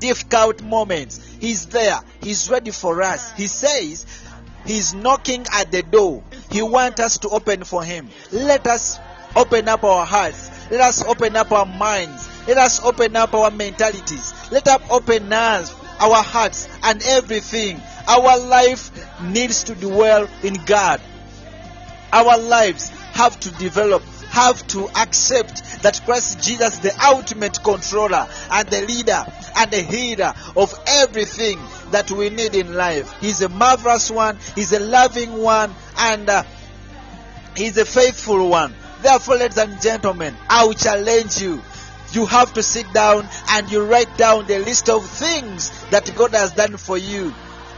difficult 0.00 0.62
moments. 0.62 1.20
He's 1.40 1.66
there. 1.66 2.00
He's 2.22 2.50
ready 2.50 2.70
for 2.70 3.02
us. 3.02 3.32
He 3.32 3.46
says 3.46 4.06
he's 4.66 4.94
knocking 4.94 5.46
at 5.52 5.70
the 5.72 5.82
door. 5.82 6.22
He 6.50 6.62
wants 6.62 7.00
us 7.00 7.18
to 7.18 7.28
open 7.28 7.64
for 7.64 7.82
him. 7.84 8.08
Let 8.32 8.66
us 8.66 8.98
open 9.36 9.68
up 9.68 9.84
our 9.84 10.04
hearts. 10.04 10.50
Let 10.70 10.80
us 10.80 11.04
open 11.04 11.36
up 11.36 11.52
our 11.52 11.66
minds. 11.66 12.28
Let 12.46 12.58
us 12.58 12.82
open 12.82 13.16
up 13.16 13.34
our 13.34 13.50
mentalities. 13.50 14.32
Let 14.50 14.66
us 14.68 14.82
open 14.90 15.32
us, 15.32 15.74
our 16.00 16.22
hearts 16.22 16.68
and 16.82 17.02
everything. 17.02 17.80
Our 18.06 18.38
life 18.38 18.90
needs 19.22 19.64
to 19.64 19.74
dwell 19.74 20.28
in 20.42 20.54
God. 20.64 21.00
Our 22.12 22.38
lives 22.38 22.88
have 23.12 23.38
to 23.40 23.50
develop, 23.52 24.02
have 24.28 24.66
to 24.68 24.88
accept 24.96 25.82
that 25.82 26.00
Christ 26.04 26.40
Jesus, 26.40 26.78
the 26.78 26.92
ultimate 27.04 27.62
controller 27.62 28.28
and 28.50 28.68
the 28.68 28.82
leader 28.86 29.24
and 29.56 29.70
the 29.70 29.82
healer 29.82 30.34
of 30.56 30.74
everything 30.86 31.58
that 31.90 32.10
we 32.10 32.30
need 32.30 32.54
in 32.54 32.74
life. 32.74 33.12
He's 33.20 33.42
a 33.42 33.48
marvelous 33.48 34.10
one, 34.10 34.38
He's 34.54 34.72
a 34.72 34.80
loving 34.80 35.38
one, 35.38 35.74
and 35.96 36.28
uh, 36.28 36.42
He's 37.56 37.78
a 37.78 37.84
faithful 37.84 38.48
one. 38.48 38.74
Therefore, 39.02 39.36
ladies 39.36 39.58
and 39.58 39.80
gentlemen, 39.80 40.36
I 40.48 40.64
will 40.64 40.74
challenge 40.74 41.40
you. 41.40 41.62
You 42.12 42.26
have 42.26 42.54
to 42.54 42.62
sit 42.62 42.92
down 42.92 43.28
and 43.50 43.70
you 43.70 43.84
write 43.84 44.16
down 44.16 44.46
the 44.46 44.58
list 44.58 44.88
of 44.88 45.08
things 45.08 45.70
that 45.90 46.10
God 46.16 46.32
has 46.32 46.52
done 46.52 46.76
for 46.76 46.96
you. 46.96 47.34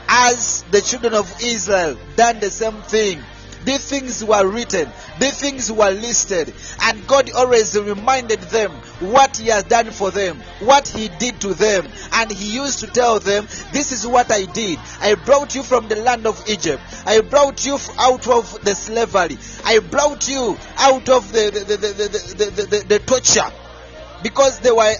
As 0.09 0.65
the 0.71 0.81
children 0.81 1.15
of 1.15 1.33
Israel 1.43 1.97
done 2.17 2.41
the 2.41 2.51
same 2.51 2.83
thing. 2.83 3.23
These 3.65 3.91
things 3.91 4.25
were 4.25 4.47
written, 4.51 4.89
these 5.19 5.39
things 5.39 5.71
were 5.71 5.91
listed, 5.91 6.55
and 6.83 7.07
God 7.07 7.31
always 7.33 7.79
reminded 7.79 8.41
them 8.41 8.71
what 9.01 9.37
He 9.37 9.49
has 9.49 9.65
done 9.65 9.91
for 9.91 10.11
them, 10.11 10.41
what 10.61 10.89
He 10.89 11.09
did 11.19 11.41
to 11.43 11.53
them, 11.53 11.87
and 12.15 12.33
He 12.33 12.55
used 12.55 12.79
to 12.79 12.87
tell 12.87 13.21
them, 13.21 13.45
This 13.73 13.93
is 13.93 14.07
what 14.07 14.33
I 14.33 14.47
did. 14.47 14.79
I 15.01 15.15
brought 15.15 15.55
you 15.55 15.63
from 15.63 15.89
the 15.89 15.97
land 15.97 16.27
of 16.27 16.43
Egypt, 16.49 16.83
I 17.05 17.21
brought 17.21 17.67
you 17.67 17.77
out 17.99 18.27
of 18.29 18.65
the 18.65 18.75
slavery, 18.75 19.37
I 19.65 19.81
brought 19.81 20.27
you 20.29 20.57
out 20.79 21.09
of 21.11 21.31
the, 21.33 21.51
the, 21.51 21.65
the, 21.65 21.77
the, 21.77 21.87
the, 21.87 22.51
the, 22.51 22.63
the, 22.63 22.85
the 22.89 22.99
torture. 23.01 23.51
Because 24.23 24.61
they 24.61 24.71
were 24.71 24.93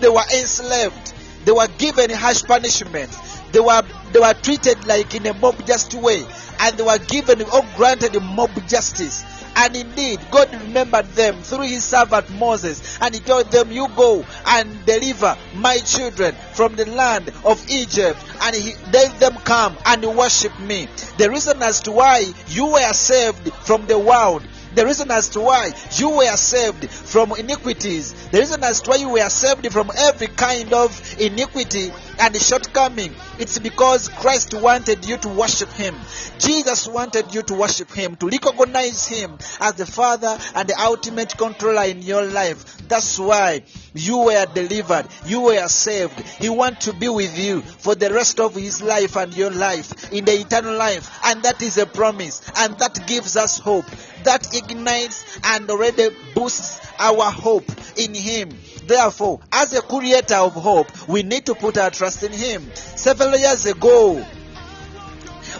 they 0.00 0.08
were 0.08 0.24
enslaved. 0.38 1.14
They 1.44 1.52
were 1.52 1.68
given 1.78 2.10
harsh 2.10 2.42
punishment. 2.44 3.10
They 3.50 3.60
were 3.60 3.82
they 4.12 4.20
were 4.20 4.34
treated 4.34 4.86
like 4.86 5.14
in 5.14 5.26
a 5.26 5.34
mob 5.34 5.66
just 5.66 5.94
way 5.94 6.24
and 6.62 6.78
they 6.78 6.84
were 6.84 6.98
given 6.98 7.42
or 7.42 7.62
granted 7.76 8.20
mob 8.22 8.50
justice. 8.68 9.24
And 9.54 9.76
indeed 9.76 10.18
god 10.30 10.50
remembered 10.54 11.06
them 11.08 11.42
through 11.42 11.66
his 11.66 11.84
servant 11.84 12.30
moses. 12.38 12.98
And 13.00 13.14
he 13.14 13.20
told 13.20 13.50
them 13.50 13.70
you 13.70 13.88
go 13.96 14.24
and 14.46 14.86
deliver 14.86 15.36
my 15.54 15.76
children 15.78 16.34
from 16.54 16.74
the 16.76 16.86
land 16.86 17.30
of 17.44 17.62
egypt. 17.68 18.18
And 18.42 18.56
he 18.56 18.74
let 18.92 19.18
them 19.20 19.36
come 19.44 19.76
and 19.84 20.04
worship 20.16 20.58
me. 20.60 20.88
The 21.18 21.28
reason 21.28 21.62
as 21.62 21.80
to 21.82 21.92
why 21.92 22.32
you 22.48 22.66
were 22.66 22.92
saved 22.92 23.52
from 23.54 23.86
the 23.86 23.98
world 23.98 24.42
the 24.74 24.86
reason 24.86 25.10
as 25.10 25.28
to 25.30 25.40
why 25.40 25.72
you 25.92 26.10
were 26.10 26.36
saved 26.36 26.90
from 26.90 27.32
iniquities, 27.32 28.12
the 28.30 28.38
reason 28.38 28.62
as 28.64 28.80
to 28.82 28.90
why 28.90 28.96
you 28.96 29.10
were 29.10 29.28
saved 29.28 29.70
from 29.72 29.90
every 29.96 30.28
kind 30.28 30.72
of 30.72 31.20
iniquity 31.20 31.92
and 32.18 32.36
shortcoming, 32.36 33.14
it's 33.38 33.58
because 33.58 34.08
Christ 34.08 34.54
wanted 34.54 35.04
you 35.06 35.16
to 35.18 35.28
worship 35.28 35.70
Him. 35.70 35.94
Jesus 36.38 36.86
wanted 36.86 37.34
you 37.34 37.42
to 37.42 37.54
worship 37.54 37.90
Him, 37.92 38.16
to 38.16 38.28
recognize 38.28 39.06
Him 39.06 39.38
as 39.60 39.74
the 39.74 39.86
Father 39.86 40.38
and 40.54 40.68
the 40.68 40.78
ultimate 40.80 41.36
controller 41.36 41.84
in 41.84 42.02
your 42.02 42.24
life. 42.24 42.88
That's 42.88 43.18
why 43.18 43.62
you 43.94 44.18
were 44.18 44.46
delivered, 44.46 45.06
you 45.26 45.42
were 45.42 45.68
saved. 45.68 46.18
He 46.20 46.48
wants 46.48 46.86
to 46.86 46.92
be 46.94 47.08
with 47.08 47.38
you 47.38 47.60
for 47.60 47.94
the 47.94 48.12
rest 48.12 48.40
of 48.40 48.54
His 48.54 48.82
life 48.82 49.16
and 49.16 49.36
your 49.36 49.50
life 49.50 50.12
in 50.12 50.24
the 50.24 50.38
eternal 50.38 50.76
life, 50.76 51.20
and 51.24 51.42
that 51.42 51.62
is 51.62 51.78
a 51.78 51.86
promise, 51.86 52.40
and 52.56 52.78
that 52.78 53.06
gives 53.06 53.36
us 53.36 53.58
hope 53.58 53.86
that 54.24 54.54
ignites 54.54 55.40
and 55.44 55.68
already 55.70 56.10
boosts 56.34 56.80
our 56.98 57.30
hope 57.30 57.70
in 57.96 58.14
Him. 58.14 58.50
Therefore, 58.86 59.40
as 59.52 59.72
a 59.72 59.82
creator 59.82 60.36
of 60.36 60.52
hope, 60.54 61.08
we 61.08 61.22
need 61.22 61.46
to 61.46 61.54
put 61.54 61.78
our 61.78 61.90
trust 61.90 62.22
in 62.22 62.32
Him. 62.32 62.62
Several 62.74 63.36
years 63.36 63.66
ago, 63.66 64.24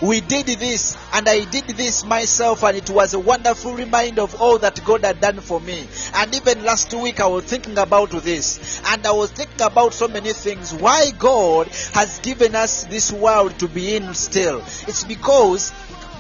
we 0.03 0.21
did 0.21 0.47
this 0.47 0.97
and 1.13 1.29
I 1.29 1.45
did 1.45 1.65
this 1.69 2.05
myself 2.05 2.65
and 2.65 2.77
it 2.77 2.91
was 2.91 3.15
a 3.15 3.21
wonderful 3.21 3.75
reminder 3.75 4.23
of 4.23 4.41
all 4.43 4.59
that 4.59 4.85
God 4.85 5.05
had 5.05 5.21
done 5.21 5.39
for 5.41 5.61
me. 5.61 5.87
And 6.15 6.35
even 6.35 6.65
last 6.65 6.93
week 6.93 7.21
I 7.21 7.27
was 7.27 7.45
thinking 7.45 7.79
about 7.79 8.11
this 8.11 8.83
and 8.89 9.07
I 9.07 9.13
was 9.13 9.31
thinking 9.31 9.63
about 9.65 9.95
so 9.95 10.09
many 10.09 10.33
things. 10.33 10.75
Why 10.75 11.11
God 11.19 11.69
has 11.95 12.19
given 12.19 12.57
us 12.57 12.85
this 12.85 13.13
world 13.13 13.57
to 13.61 13.69
be 13.69 13.95
in 13.95 14.13
still. 14.15 14.59
It's 14.89 15.05
because 15.05 15.73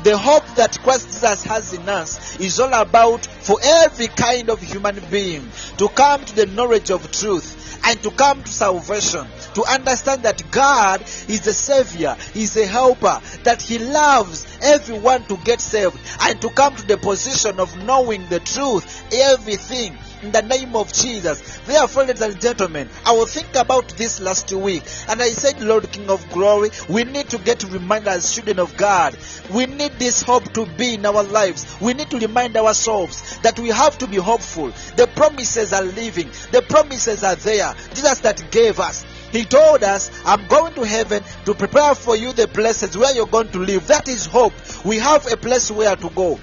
the 0.04 0.16
hope 0.18 0.46
that 0.56 0.78
Christ 0.82 1.06
Jesus 1.12 1.44
has 1.44 1.72
in 1.72 1.88
us 1.88 2.38
is 2.40 2.58
all 2.58 2.72
about 2.72 3.24
for 3.26 3.58
every 3.62 4.08
kind 4.08 4.50
of 4.50 4.60
human 4.60 5.00
being 5.10 5.48
to 5.78 5.88
come 5.88 6.24
to 6.24 6.36
the 6.36 6.46
knowledge 6.46 6.90
of 6.90 7.10
truth 7.12 7.80
and 7.84 8.02
to 8.02 8.10
come 8.10 8.42
to 8.42 8.50
salvation 8.50 9.26
to 9.54 9.64
understand 9.64 10.22
that 10.22 10.42
God 10.50 11.02
is 11.02 11.42
the 11.42 11.52
Savior, 11.52 12.16
He's 12.32 12.56
a 12.56 12.66
helper, 12.66 13.20
that 13.44 13.62
He 13.62 13.78
loves 13.78 14.46
everyone 14.62 15.24
to 15.24 15.36
get 15.38 15.60
saved 15.60 15.98
and 16.22 16.40
to 16.40 16.48
come 16.50 16.74
to 16.76 16.86
the 16.86 16.96
position 16.96 17.60
of 17.60 17.76
knowing 17.84 18.28
the 18.28 18.40
truth, 18.40 19.04
everything 19.12 19.96
in 20.22 20.32
the 20.32 20.42
name 20.42 20.76
of 20.76 20.92
Jesus. 20.92 21.58
Therefore, 21.66 22.04
ladies 22.04 22.22
and 22.22 22.40
gentlemen, 22.40 22.88
I 23.04 23.12
will 23.12 23.26
think 23.26 23.54
about 23.54 23.88
this 23.90 24.20
last 24.20 24.52
week 24.52 24.84
and 25.08 25.20
I 25.20 25.30
said, 25.30 25.60
Lord 25.60 25.90
King 25.92 26.10
of 26.10 26.28
Glory, 26.30 26.70
we 26.88 27.04
need 27.04 27.28
to 27.30 27.38
get 27.38 27.64
reminded 27.64 28.08
as 28.08 28.34
children 28.34 28.58
of 28.58 28.76
God. 28.76 29.16
We 29.52 29.66
need 29.66 29.92
this 29.98 30.22
hope 30.22 30.52
to 30.54 30.66
be 30.66 30.94
in 30.94 31.06
our 31.06 31.22
lives. 31.22 31.76
We 31.80 31.94
need 31.94 32.10
to 32.10 32.18
remind 32.18 32.56
ourselves 32.56 33.38
that 33.40 33.58
we 33.58 33.68
have 33.68 33.98
to 33.98 34.06
be 34.06 34.16
hopeful. 34.16 34.72
The 34.96 35.08
promises 35.14 35.72
are 35.72 35.82
living, 35.82 36.30
the 36.52 36.62
promises 36.62 37.24
are 37.24 37.36
there. 37.36 37.74
Jesus 37.94 38.20
that 38.20 38.50
gave 38.50 38.80
us. 38.80 39.04
He 39.32 39.44
told 39.44 39.82
us, 39.82 40.10
I'm 40.26 40.46
going 40.46 40.74
to 40.74 40.82
heaven 40.82 41.22
to 41.46 41.54
prepare 41.54 41.94
for 41.94 42.14
you 42.14 42.34
the 42.34 42.46
places 42.46 42.96
where 42.98 43.14
you're 43.14 43.26
going 43.26 43.48
to 43.52 43.60
live. 43.60 43.86
That 43.86 44.06
is 44.06 44.26
hope. 44.26 44.52
We 44.84 44.98
have 44.98 45.26
a 45.32 45.38
place 45.38 45.70
where 45.70 45.96
to 45.96 46.10
go. 46.10 46.38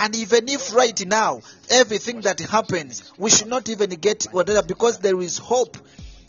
And 0.00 0.14
even 0.14 0.48
if 0.48 0.72
right 0.74 1.04
now 1.06 1.40
everything 1.68 2.20
that 2.20 2.38
happens, 2.38 3.12
we 3.18 3.30
should 3.30 3.48
not 3.48 3.68
even 3.68 3.90
get 3.90 4.26
whatever 4.30 4.62
because 4.62 4.98
there 5.00 5.20
is 5.20 5.38
hope. 5.38 5.76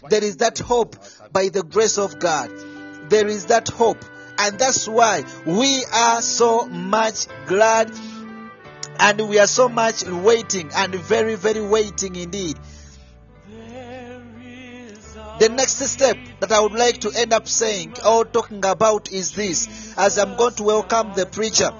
There 0.10 0.24
is 0.24 0.38
that 0.38 0.58
hope 0.58 0.96
by 1.32 1.50
the 1.50 1.62
grace 1.62 2.00
of 2.00 2.18
God. 2.18 2.50
There 3.10 3.28
is 3.28 3.46
that 3.46 3.68
hope. 3.68 4.04
And 4.40 4.58
that's 4.58 4.88
why 4.88 5.24
we 5.46 5.86
are 5.94 6.20
so 6.24 6.66
much 6.66 7.28
glad 7.46 7.92
and 9.00 9.30
we 9.30 9.38
are 9.38 9.48
so 9.48 9.70
much 9.70 10.04
waiting 10.04 10.72
and 10.76 10.96
very, 10.96 11.36
very 11.36 11.62
waiting 11.62 12.16
indeed. 12.16 12.58
The 15.40 15.50
next 15.50 15.76
step 15.76 16.18
that 16.40 16.52
I 16.52 16.60
would 16.60 16.74
like 16.74 17.02
to 17.02 17.12
end 17.12 17.34
up 17.34 17.48
saying 17.48 17.98
or 18.04 18.26
talking 18.26 18.66
about 18.66 19.12
is 19.12 19.34
this 19.34 19.94
as 19.96 20.18
I'm 20.18 20.36
going 20.38 20.56
to 20.56 20.64
welcome 20.64 21.14
the 21.16 21.28
preacher. 21.28 21.72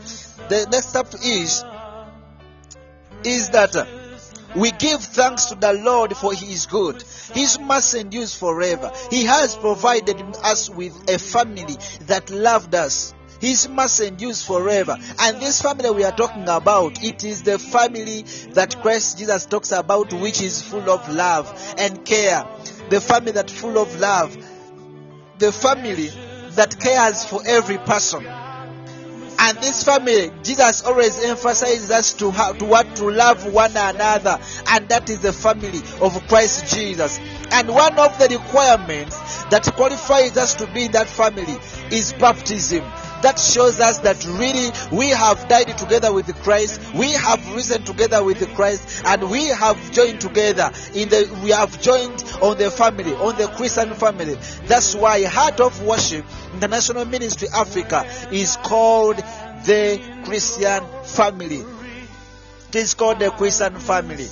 The 0.50 0.68
next 0.72 0.90
step 0.90 1.08
is 1.24 1.64
is 3.24 3.50
that 3.52 3.76
we 4.56 4.72
give 4.72 5.02
thanks 5.02 5.46
to 5.46 5.56
the 5.56 5.74
Lord 5.74 6.16
for 6.18 6.34
He 6.34 6.54
is 6.54 6.66
good. 6.66 7.04
His 7.34 7.60
mercy 7.60 8.00
endures 8.00 8.36
forever. 8.36 8.92
He 9.12 9.26
has 9.26 9.56
provided 9.56 10.20
us 10.44 10.70
with 10.70 11.10
a 11.10 11.20
family 11.20 11.78
that 12.08 12.30
loved 12.32 12.74
us. 12.74 13.14
His 13.40 13.70
mercy 13.70 14.08
endures 14.08 14.44
forever. 14.44 14.98
And 15.20 15.40
this 15.40 15.62
family 15.62 15.92
we 15.92 16.04
are 16.04 16.16
talking 16.16 16.50
about, 16.50 17.04
it 17.04 17.24
is 17.24 17.44
the 17.44 17.60
family 17.60 18.24
that 18.54 18.82
Christ 18.82 19.20
Jesus 19.20 19.46
talks 19.46 19.72
about, 19.72 20.12
which 20.14 20.42
is 20.42 20.62
full 20.62 20.90
of 20.90 21.08
love 21.14 21.76
and 21.78 22.04
care. 22.04 22.46
The 22.90 23.00
family 23.00 23.34
that 23.34 23.50
full 23.50 23.78
of 23.78 24.00
love. 24.00 24.36
The 25.38 25.52
family 25.52 26.12
that 26.56 26.78
cares 26.80 27.24
for 27.24 27.42
every 27.46 27.78
person. 27.78 28.26
And 29.42 29.58
this 29.60 29.84
family, 29.86 30.32
Jesus 30.44 30.84
always 30.84 31.24
emphasizes 31.24 31.90
us 31.92 32.14
to 32.16 32.30
have 32.32 32.58
to 32.58 32.66
what 32.66 32.94
to 32.98 33.10
love 33.10 33.54
one 33.54 33.72
another, 33.72 34.38
and 34.68 34.90
that 34.90 35.10
is 35.10 35.22
the 35.22 35.32
family 35.32 35.80
of 36.02 36.28
Christ 36.28 36.76
Jesus. 36.76 37.18
And 37.52 37.70
one 37.70 37.98
of 37.98 38.20
the 38.20 38.28
requirements 38.38 39.16
that 39.46 39.64
qualifies 39.76 40.36
us 40.36 40.56
to 40.56 40.68
be 40.68 40.86
in 40.86 40.92
that 40.92 41.08
family 41.08 41.58
is 41.90 42.12
baptism. 42.14 42.84
That 43.22 43.40
shows 43.40 43.80
us 43.80 44.00
that 44.00 44.24
really 44.26 44.72
we 44.96 45.10
have 45.10 45.48
died 45.48 45.78
together 45.78 46.14
with 46.14 46.34
Christ, 46.44 46.82
we 46.94 47.12
have 47.12 47.56
risen 47.56 47.84
together 47.84 48.24
with 48.24 48.48
Christ, 48.56 49.02
and 49.06 49.30
we 49.30 49.48
have 49.48 49.92
joined 49.92 50.22
together 50.22 50.72
in 50.94 51.10
the 51.10 51.40
we 51.44 51.50
have 51.52 51.82
joined 51.82 52.24
on 52.42 52.58
the 52.58 52.72
family, 52.72 53.14
on 53.14 53.38
the 53.38 53.48
Christian 53.48 53.94
family. 53.94 54.36
That's 54.66 54.96
why 54.96 55.24
Heart 55.24 55.60
of 55.60 55.84
Worship 55.84 56.26
International 56.54 57.06
Ministry 57.06 57.48
Africa 57.54 58.06
is 58.32 58.58
called 58.58 59.18
the 59.18 60.02
Christian 60.26 60.84
family. 61.04 61.64
It 62.70 62.76
is 62.76 62.94
called 62.94 63.20
the 63.20 63.32
Christian 63.32 63.76
family. 63.80 64.28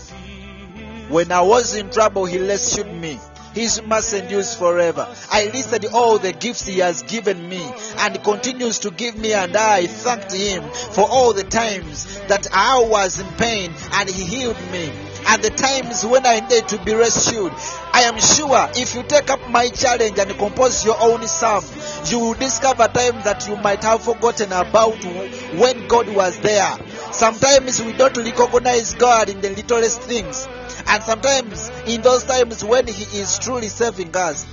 When 1.10 1.32
I 1.32 1.42
was 1.42 1.76
in 1.76 1.90
trouble, 1.90 2.26
he 2.26 2.40
rescued 2.40 2.94
me. 2.94 3.20
His 3.58 3.82
mercy 3.82 4.20
endures 4.20 4.54
forever. 4.54 5.08
I 5.32 5.46
listed 5.46 5.88
all 5.88 6.20
the 6.20 6.32
gifts 6.32 6.68
he 6.68 6.78
has 6.78 7.02
given 7.02 7.50
me 7.50 7.68
and 7.98 8.24
continues 8.24 8.78
to 8.80 8.92
give 8.92 9.18
me, 9.18 9.34
and 9.34 9.58
I 9.58 9.88
thanked 9.88 10.32
him 10.32 10.62
for 10.92 11.10
all 11.10 11.34
the 11.34 11.44
times 11.44 12.06
that 12.28 12.46
I 12.54 12.86
was 12.88 13.20
in 13.20 13.26
pain 13.34 13.74
and 13.94 14.08
he 14.08 14.26
healed 14.26 14.62
me. 14.72 14.92
And 15.30 15.42
the 15.42 15.50
times 15.50 16.06
when 16.06 16.28
I 16.28 16.40
needed 16.42 16.68
to 16.68 16.86
be 16.86 16.94
rescued. 16.94 17.52
I 17.92 18.02
am 18.02 18.20
sure 18.20 18.70
if 18.76 18.94
you 18.94 19.02
take 19.02 19.32
up 19.32 19.50
my 19.50 19.70
challenge 19.70 20.20
and 20.20 20.38
compose 20.38 20.86
your 20.86 20.98
own 21.02 21.26
psalm, 21.26 21.66
you 22.06 22.20
will 22.20 22.36
discover 22.36 22.88
times 22.88 23.24
that 23.24 23.48
you 23.48 23.56
might 23.58 23.84
have 23.84 24.04
forgotten 24.04 24.52
about 24.54 25.04
when 25.56 25.88
God 25.88 26.08
was 26.10 26.38
there. 26.42 26.78
Sometimes 27.12 27.82
we 27.82 27.94
don't 27.94 28.16
recognize 28.16 28.94
God 28.94 29.30
in 29.30 29.42
the 29.42 29.50
littlest 29.50 30.02
things. 30.02 30.48
And 30.88 31.04
sometimes 31.04 31.70
in 31.86 32.02
those 32.02 32.24
times 32.24 32.64
when 32.64 32.88
He 32.88 33.20
is 33.20 33.40
truly 33.40 33.68
serving 33.68 34.16
us, 34.16 34.46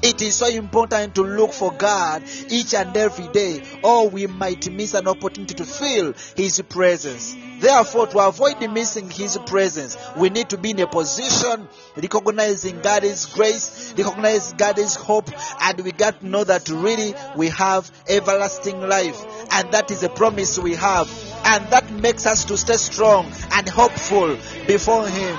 it 0.00 0.22
is 0.22 0.36
so 0.36 0.46
important 0.46 1.16
to 1.16 1.22
look 1.24 1.52
for 1.52 1.72
God 1.72 2.22
each 2.48 2.72
and 2.72 2.96
every 2.96 3.26
day, 3.28 3.62
or 3.82 4.08
we 4.08 4.28
might 4.28 4.70
miss 4.70 4.94
an 4.94 5.08
opportunity 5.08 5.54
to 5.54 5.64
feel 5.64 6.14
His 6.36 6.62
presence. 6.68 7.34
Therefore, 7.58 8.06
to 8.06 8.20
avoid 8.20 8.60
missing 8.70 9.10
His 9.10 9.36
presence, 9.38 9.96
we 10.16 10.30
need 10.30 10.50
to 10.50 10.56
be 10.56 10.70
in 10.70 10.78
a 10.78 10.86
position 10.86 11.68
recognizing 11.96 12.78
God's 12.80 13.26
grace, 13.26 13.92
recognize 13.98 14.52
God's 14.52 14.94
hope, 14.94 15.30
and 15.60 15.80
we 15.80 15.90
got 15.90 16.20
to 16.20 16.26
know 16.26 16.44
that 16.44 16.68
really 16.68 17.14
we 17.36 17.48
have 17.48 17.90
everlasting 18.08 18.80
life, 18.80 19.20
and 19.50 19.72
that 19.72 19.90
is 19.90 20.04
a 20.04 20.08
promise 20.08 20.60
we 20.60 20.76
have, 20.76 21.10
and 21.44 21.66
that 21.72 21.90
makes 21.90 22.24
us 22.24 22.44
to 22.44 22.56
stay 22.56 22.76
strong 22.76 23.26
and 23.50 23.68
hopeful 23.68 24.38
before 24.68 25.08
Him. 25.08 25.36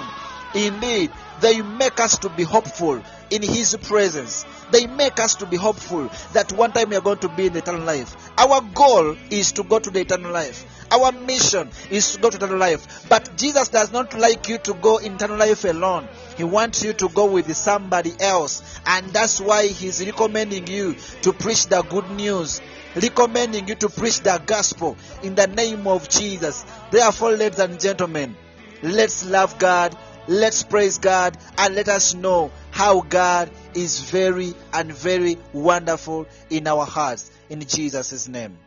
Indeed, 0.54 1.12
they 1.40 1.62
make 1.62 2.00
us 2.00 2.18
to 2.20 2.30
be 2.30 2.44
hopeful 2.44 3.02
in 3.30 3.42
His 3.44 3.78
presence. 3.78 4.46
They 4.72 4.88
make 4.88 5.20
us 5.20 5.36
to 5.36 5.46
be 5.46 5.58
hopeful 5.58 6.10
that 6.34 6.52
one 6.54 6.72
time 6.72 6.90
we 6.90 6.96
are 6.96 7.02
going 7.02 7.20
to 7.20 7.30
be 7.30 7.48
in 7.48 7.56
eternal 7.56 7.84
life. 7.84 8.16
Our 8.38 8.62
goal 8.62 9.16
is 9.30 9.52
to 9.54 9.64
go 9.64 9.80
to 9.80 9.90
the 9.90 10.02
eternal 10.02 10.32
life. 10.32 10.66
Our 10.92 11.12
mission 11.12 11.70
is 11.92 12.14
to 12.14 12.18
go 12.20 12.32
to 12.32 12.38
eternal 12.38 12.58
life. 12.58 13.06
But 13.10 13.38
Jesus 13.38 13.70
does 13.70 13.92
not 13.92 14.18
like 14.18 14.50
you 14.50 14.58
to 14.60 14.74
go 14.74 14.98
in 14.98 15.16
eternal 15.16 15.38
life 15.38 15.64
alone. 15.66 16.08
He 16.36 16.44
wants 16.44 16.84
you 16.84 16.94
to 16.94 17.10
go 17.10 17.26
with 17.26 17.56
somebody 17.56 18.14
else. 18.20 18.80
And 18.88 19.08
that's 19.10 19.40
why 19.40 19.68
He's 19.68 20.04
recommending 20.04 20.66
you 20.66 20.96
to 21.22 21.32
preach 21.32 21.68
the 21.68 21.84
good 21.84 22.10
news. 22.12 22.60
Recommending 22.96 23.68
you 23.68 23.76
to 23.76 23.90
preach 23.90 24.22
the 24.22 24.42
gospel 24.44 24.98
in 25.22 25.36
the 25.36 25.46
name 25.46 25.86
of 25.86 26.10
Jesus. 26.10 26.66
Therefore, 26.90 27.32
ladies 27.34 27.60
and 27.60 27.80
gentlemen, 27.80 28.36
let's 28.82 29.24
love 29.26 29.60
God 29.60 29.96
let's 30.30 30.64
praise 30.64 31.00
God 31.00 31.36
and 31.58 31.76
let 31.76 31.90
us 31.90 32.14
know 32.14 32.52
how 32.72 33.02
God 33.02 33.50
is 33.74 34.00
very 34.00 34.54
and 34.72 34.94
very 34.94 35.38
wonderful 35.52 36.28
in 36.50 36.68
our 36.68 36.86
hearts. 36.86 37.32
In 37.50 37.62
Jesus' 37.62 38.28
name. 38.28 38.58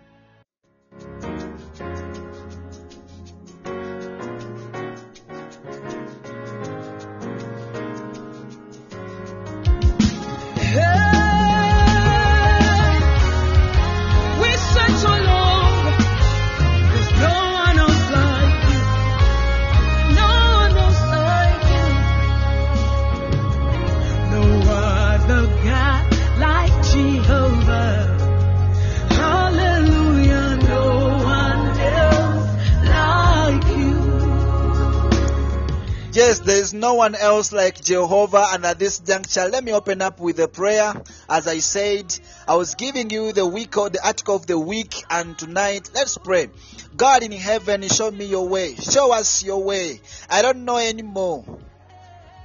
Is 36.63 36.73
no 36.73 36.95
one 36.95 37.15
else 37.15 37.53
like 37.53 37.83
Jehovah. 37.83 38.47
And 38.53 38.65
at 38.65 38.79
this 38.79 39.01
juncture, 39.01 39.49
let 39.49 39.65
me 39.65 39.73
open 39.73 40.01
up 40.01 40.21
with 40.21 40.39
a 40.39 40.49
prayer. 40.49 40.95
As 41.29 41.47
I 41.47 41.59
said, 41.59 42.19
I 42.49 42.55
was 42.55 42.77
giving 42.77 43.11
you 43.11 43.33
the 43.33 43.47
week 43.47 43.77
or 43.77 43.91
the 43.91 44.05
article 44.07 44.37
of 44.37 44.47
the 44.47 44.59
week, 44.59 44.95
and 45.11 45.37
tonight, 45.37 45.91
let's 45.95 46.17
pray. 46.17 46.49
God 46.97 47.23
in 47.23 47.33
heaven, 47.33 47.83
show 47.89 48.11
me 48.11 48.27
your 48.27 48.49
way. 48.49 48.77
Show 48.77 49.13
us 49.13 49.43
your 49.43 49.63
way. 49.63 50.01
I 50.31 50.41
don't 50.43 50.65
know 50.65 50.79
anymore. 50.79 51.45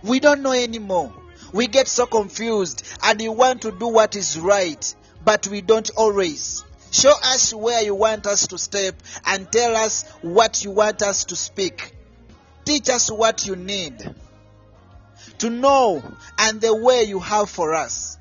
We 0.03 0.19
don't 0.19 0.41
know 0.41 0.53
anymore. 0.53 1.13
We 1.53 1.67
get 1.67 1.87
so 1.87 2.05
confused 2.05 2.83
and 3.03 3.19
we 3.19 3.29
want 3.29 3.61
to 3.61 3.71
do 3.71 3.87
what 3.87 4.15
is 4.15 4.37
right, 4.39 4.95
but 5.23 5.47
we 5.47 5.61
don't 5.61 5.89
always. 5.95 6.63
Show 6.91 7.13
us 7.23 7.53
where 7.53 7.83
you 7.83 7.95
want 7.95 8.25
us 8.27 8.47
to 8.47 8.57
step 8.57 8.95
and 9.25 9.51
tell 9.51 9.75
us 9.75 10.03
what 10.21 10.63
you 10.63 10.71
want 10.71 11.01
us 11.01 11.25
to 11.25 11.35
speak. 11.35 11.96
Teach 12.67 12.89
us 12.89 13.09
what 13.09 13.47
you 13.47 13.55
need 13.55 14.13
to 15.37 15.49
know 15.49 16.03
and 16.37 16.59
the 16.59 16.75
way 16.75 17.03
you 17.03 17.21
have 17.21 17.49
for 17.49 17.73
us. 17.73 18.17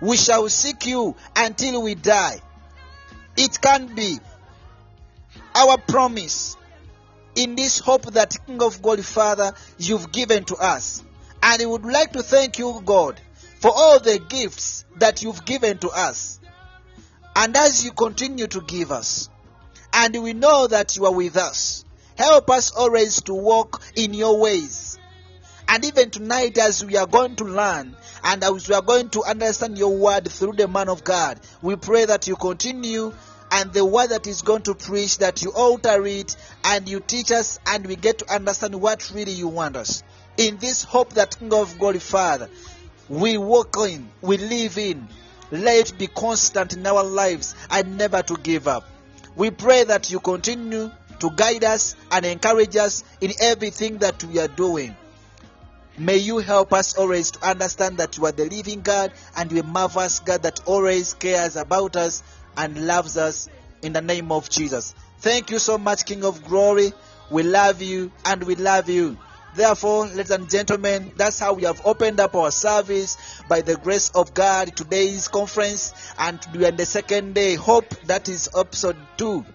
We 0.00 0.16
shall 0.16 0.48
seek 0.48 0.86
you 0.86 1.14
until 1.36 1.82
we 1.82 1.96
die. 1.96 2.40
It 3.36 3.60
can 3.60 3.94
be 3.94 4.16
our 5.54 5.76
promise 5.76 6.56
in 7.34 7.56
this 7.56 7.78
hope 7.78 8.06
that 8.14 8.38
King 8.46 8.62
of 8.62 8.80
God 8.80 9.04
Father 9.04 9.52
you've 9.76 10.10
given 10.12 10.44
to 10.44 10.56
us. 10.56 11.04
And 11.42 11.60
we 11.60 11.66
would 11.66 11.84
like 11.84 12.12
to 12.12 12.22
thank 12.22 12.58
you, 12.58 12.80
God, 12.86 13.20
for 13.60 13.70
all 13.70 14.00
the 14.00 14.18
gifts 14.18 14.86
that 14.96 15.22
you've 15.22 15.44
given 15.44 15.76
to 15.80 15.90
us. 15.90 16.40
And 17.36 17.54
as 17.54 17.84
you 17.84 17.92
continue 17.92 18.46
to 18.46 18.62
give 18.62 18.90
us, 18.90 19.28
and 19.92 20.22
we 20.22 20.32
know 20.32 20.68
that 20.68 20.96
you 20.96 21.04
are 21.04 21.12
with 21.12 21.36
us, 21.36 21.84
help 22.16 22.50
us 22.50 22.70
always 22.72 23.22
to 23.22 23.34
walk 23.34 23.82
in 23.94 24.14
your 24.14 24.38
ways. 24.38 24.98
And 25.68 25.84
even 25.84 26.10
tonight, 26.10 26.58
as 26.58 26.84
we 26.84 26.96
are 26.96 27.06
going 27.06 27.36
to 27.36 27.44
learn 27.44 27.96
and 28.22 28.44
as 28.44 28.68
we 28.68 28.74
are 28.74 28.82
going 28.82 29.10
to 29.10 29.24
understand 29.24 29.78
your 29.78 29.96
word 29.96 30.28
through 30.30 30.52
the 30.52 30.68
man 30.68 30.88
of 30.88 31.02
God, 31.02 31.40
we 31.60 31.76
pray 31.76 32.04
that 32.04 32.28
you 32.28 32.36
continue 32.36 33.12
and 33.50 33.72
the 33.72 33.84
word 33.84 34.08
that 34.08 34.26
is 34.26 34.42
going 34.42 34.62
to 34.62 34.74
preach, 34.74 35.18
that 35.18 35.42
you 35.42 35.52
alter 35.52 36.04
it 36.06 36.36
and 36.64 36.88
you 36.88 37.00
teach 37.00 37.30
us 37.30 37.58
and 37.66 37.86
we 37.86 37.96
get 37.96 38.18
to 38.18 38.34
understand 38.34 38.74
what 38.80 39.10
really 39.14 39.32
you 39.32 39.48
want 39.48 39.76
us. 39.76 40.02
In 40.36 40.58
this 40.58 40.82
hope 40.82 41.14
that 41.14 41.38
King 41.38 41.52
of 41.54 41.78
Glory, 41.78 41.98
Father, 41.98 42.48
we 43.08 43.38
walk 43.38 43.76
in, 43.78 44.08
we 44.20 44.36
live 44.36 44.78
in, 44.78 45.08
let 45.50 45.90
it 45.90 45.98
be 45.98 46.06
constant 46.08 46.74
in 46.74 46.86
our 46.86 47.04
lives 47.04 47.54
and 47.70 47.96
never 47.96 48.22
to 48.22 48.36
give 48.36 48.68
up. 48.68 48.84
We 49.36 49.50
pray 49.50 49.84
that 49.84 50.10
you 50.10 50.20
continue 50.20 50.90
to 51.20 51.30
guide 51.30 51.64
us 51.64 51.96
and 52.10 52.24
encourage 52.24 52.76
us 52.76 53.04
in 53.20 53.32
everything 53.40 53.98
that 53.98 54.22
we 54.24 54.38
are 54.38 54.48
doing. 54.48 54.96
May 55.98 56.18
you 56.18 56.38
help 56.38 56.74
us 56.74 56.98
always 56.98 57.30
to 57.32 57.48
understand 57.48 57.98
that 57.98 58.18
you 58.18 58.26
are 58.26 58.32
the 58.32 58.44
living 58.44 58.82
God 58.82 59.12
and 59.36 59.50
you 59.50 59.60
are 59.60 59.66
marvelous 59.66 60.20
God 60.20 60.42
that 60.42 60.60
always 60.66 61.14
cares 61.14 61.56
about 61.56 61.96
us 61.96 62.22
and 62.56 62.86
loves 62.86 63.16
us 63.16 63.48
in 63.82 63.94
the 63.94 64.02
name 64.02 64.30
of 64.30 64.50
Jesus. 64.50 64.94
Thank 65.20 65.50
you 65.50 65.58
so 65.58 65.78
much, 65.78 66.04
King 66.04 66.24
of 66.24 66.44
Glory. 66.44 66.92
We 67.30 67.42
love 67.44 67.80
you 67.80 68.12
and 68.26 68.42
we 68.44 68.56
love 68.56 68.90
you. 68.90 69.16
Therefore, 69.54 70.06
ladies 70.08 70.30
and 70.32 70.50
gentlemen, 70.50 71.12
that's 71.16 71.38
how 71.38 71.54
we 71.54 71.62
have 71.62 71.80
opened 71.86 72.20
up 72.20 72.34
our 72.34 72.50
service 72.50 73.16
by 73.48 73.62
the 73.62 73.76
grace 73.76 74.10
of 74.10 74.34
God. 74.34 74.76
Today's 74.76 75.28
conference, 75.28 75.94
and 76.18 76.38
we 76.54 76.66
are 76.66 76.72
the 76.72 76.84
second 76.84 77.34
day. 77.34 77.54
Hope 77.54 77.88
that 78.02 78.28
is 78.28 78.50
episode 78.54 78.98
two 79.16 79.46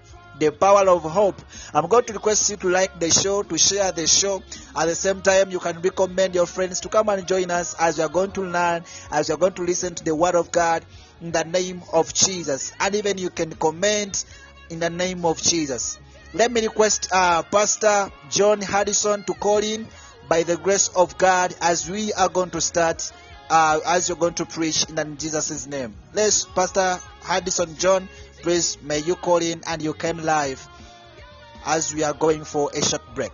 the 0.41 0.51
power 0.51 0.89
of 0.89 1.04
hope. 1.04 1.39
I'm 1.71 1.88
going 1.88 2.04
to 2.06 2.13
request 2.13 2.49
you 2.49 2.58
to 2.58 2.69
like 2.69 2.99
the 2.99 3.12
show, 3.12 3.43
to 3.43 3.58
share 3.60 3.91
the 3.91 4.08
show. 4.08 4.41
At 4.75 4.86
the 4.86 4.95
same 4.95 5.21
time, 5.21 5.51
you 5.51 5.60
can 5.60 5.80
recommend 5.82 6.34
your 6.34 6.47
friends 6.47 6.80
to 6.82 6.89
come 6.89 7.10
and 7.10 7.27
join 7.27 7.51
us 7.51 7.75
as 7.80 7.99
we 7.99 8.04
are 8.04 8.10
going 8.10 8.32
to 8.32 8.41
learn, 8.41 8.84
as 9.12 9.30
we 9.30 9.36
are 9.36 9.38
going 9.38 9.54
to 9.54 9.62
listen 9.62 9.93
to 9.93 10.04
the 10.04 10.15
Word 10.15 10.34
of 10.34 10.51
God 10.51 10.84
in 11.21 11.32
the 11.32 11.43
name 11.43 11.84
of 11.93 12.12
Jesus. 12.15 12.73
And 12.80 12.95
even 12.95 13.19
you 13.19 13.30
can 13.30 13.54
comment 13.54 14.25
in 14.71 14.80
the 14.80 14.89
name 14.89 15.25
of 15.25 15.39
Jesus. 15.39 15.99
Let 16.34 16.51
me 16.51 16.62
request 16.62 17.10
uh, 17.12 17.43
Pastor 17.43 18.12
John 18.32 18.62
Harrison 18.62 19.23
to 19.25 19.34
call 19.34 19.60
in 19.60 19.88
by 20.27 20.41
the 20.41 20.58
grace 20.58 20.88
of 20.88 21.19
God 21.19 21.54
as 21.62 21.88
we 21.88 22.13
are 22.13 22.30
going 22.30 22.49
to 22.51 22.62
start, 22.62 23.12
uh, 23.51 23.80
as 23.86 24.10
you're 24.10 24.17
going 24.17 24.34
to 24.36 24.45
preach 24.47 24.89
in 24.89 25.17
Jesus' 25.17 25.67
name. 25.67 25.93
Let's, 26.13 26.45
Pastor 26.45 26.97
Harrison 27.21 27.75
John, 27.77 28.10
please 28.41 28.77
may 28.82 28.99
you 28.99 29.15
call 29.15 29.38
in 29.38 29.62
and 29.67 29.82
you 29.82 29.93
came 29.93 30.17
live 30.17 30.67
as 31.65 31.93
we 31.93 32.04
are 32.04 32.13
going 32.13 32.43
for 32.43 32.69
a 32.73 32.82
short 32.82 33.04
break. 33.15 33.32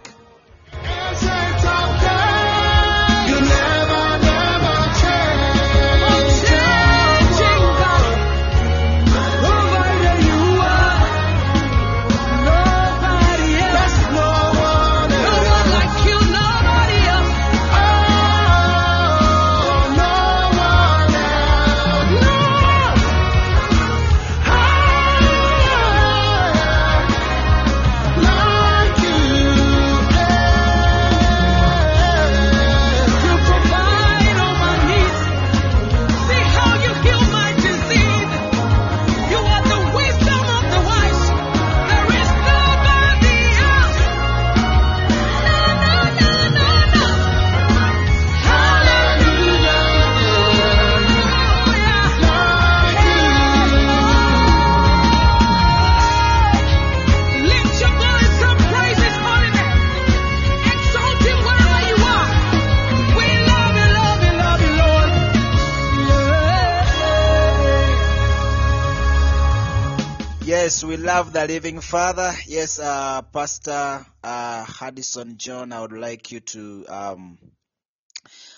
Love 71.17 71.33
the 71.33 71.47
living 71.47 71.81
Father. 71.81 72.31
Yes, 72.45 72.77
uh, 72.77 73.23
Pastor 73.23 74.05
uh, 74.23 74.91
John, 75.35 75.73
I 75.73 75.81
would 75.81 75.91
like 75.91 76.31
you 76.31 76.41
to. 76.41 76.85
Um, 76.87 77.39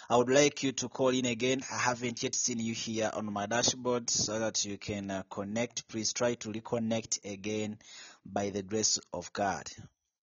I 0.09 0.17
would 0.17 0.29
like 0.29 0.61
you 0.61 0.73
to 0.73 0.89
call 0.89 1.07
in 1.07 1.25
again. 1.25 1.61
I 1.71 1.77
haven't 1.77 2.21
yet 2.21 2.35
seen 2.35 2.59
you 2.59 2.73
here 2.73 3.11
on 3.13 3.31
my 3.31 3.45
dashboard 3.45 4.09
so 4.09 4.39
that 4.39 4.65
you 4.65 4.77
can 4.77 5.09
uh, 5.09 5.23
connect. 5.29 5.87
Please 5.87 6.11
try 6.11 6.33
to 6.33 6.49
reconnect 6.49 7.31
again 7.31 7.77
by 8.25 8.49
the 8.49 8.61
grace 8.61 8.99
of 9.13 9.31
God. 9.31 9.65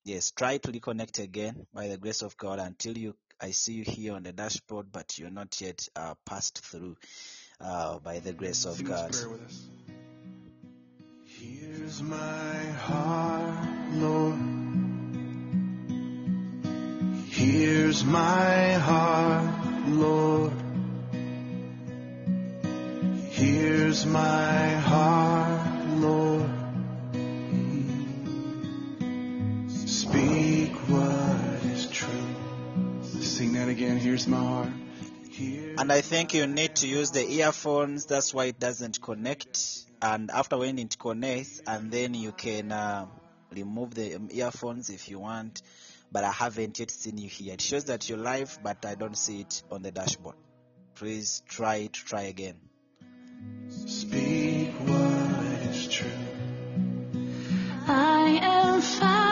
Yes, 0.05 0.31
try 0.31 0.59
to 0.59 0.71
reconnect 0.71 1.19
again 1.19 1.67
by 1.73 1.89
the 1.89 1.97
grace 1.97 2.21
of 2.21 2.37
God 2.37 2.59
until 2.59 2.99
you 2.99 3.17
I 3.41 3.53
see 3.53 3.73
you 3.73 3.85
here 3.85 4.13
on 4.13 4.25
the 4.25 4.33
dashboard, 4.33 4.93
but 4.93 5.19
you're 5.19 5.31
not 5.31 5.59
yet 5.59 5.89
uh, 5.97 6.13
passed 6.27 6.59
through 6.59 6.99
uh, 7.63 7.99
by 8.01 8.19
the 8.19 8.35
grace 8.35 8.67
of 8.67 8.77
Sing 8.77 8.87
God. 8.89 9.17
Here's 11.39 12.01
my 12.03 12.65
heart, 12.81 13.93
Lord. 13.93 14.39
Here's 17.29 18.05
my 18.05 18.73
heart, 18.73 19.89
Lord. 19.89 20.53
Here's 23.33 24.07
my 24.07 24.69
heart, 24.77 25.87
Lord. 25.89 26.51
Speak 29.69 30.73
what 30.89 31.65
is 31.75 31.87
true. 31.91 32.09
Sing 33.03 33.53
that 33.53 33.69
again. 33.69 33.99
Here's 33.99 34.27
my 34.27 34.39
heart. 34.39 34.86
And 35.39 35.93
I 35.93 36.01
think 36.01 36.35
you 36.35 36.47
need 36.47 36.77
to 36.77 36.89
use 36.89 37.11
the 37.11 37.29
earphones. 37.29 38.07
That's 38.07 38.33
why 38.33 38.47
it 38.47 38.59
doesn't 38.59 39.01
connect. 39.01 39.85
And 40.01 40.31
after 40.31 40.57
when 40.57 40.79
it 40.79 40.99
connects, 40.99 41.61
and 41.67 41.91
then 41.91 42.15
you 42.15 42.33
can 42.33 42.73
uh, 42.73 43.07
remove 43.51 43.95
the 43.95 44.15
um, 44.15 44.29
earphones 44.33 44.91
if 44.91 45.09
you 45.09 45.19
want. 45.19 45.63
But 46.11 46.25
I 46.25 46.31
haven't 46.31 46.79
yet 46.79 46.91
seen 46.91 47.19
you 47.19 47.29
here. 47.29 47.55
It 47.55 47.61
shows 47.61 47.87
that 47.87 48.09
you're 48.09 48.19
live, 48.19 48.59
but 48.63 48.87
I 48.87 48.95
don't 48.95 49.17
see 49.17 49.41
it 49.41 49.63
on 49.71 49.83
the 49.83 49.91
dashboard. 49.91 50.37
Please 50.95 51.43
try 51.49 51.77
it. 51.77 51.93
Try 51.93 52.23
again. 52.23 52.57
Speak 53.69 54.71
what 54.85 55.61
is 55.71 55.89
true. 55.89 56.11
I 57.87 58.39
am 58.43 58.81
found. 58.81 59.26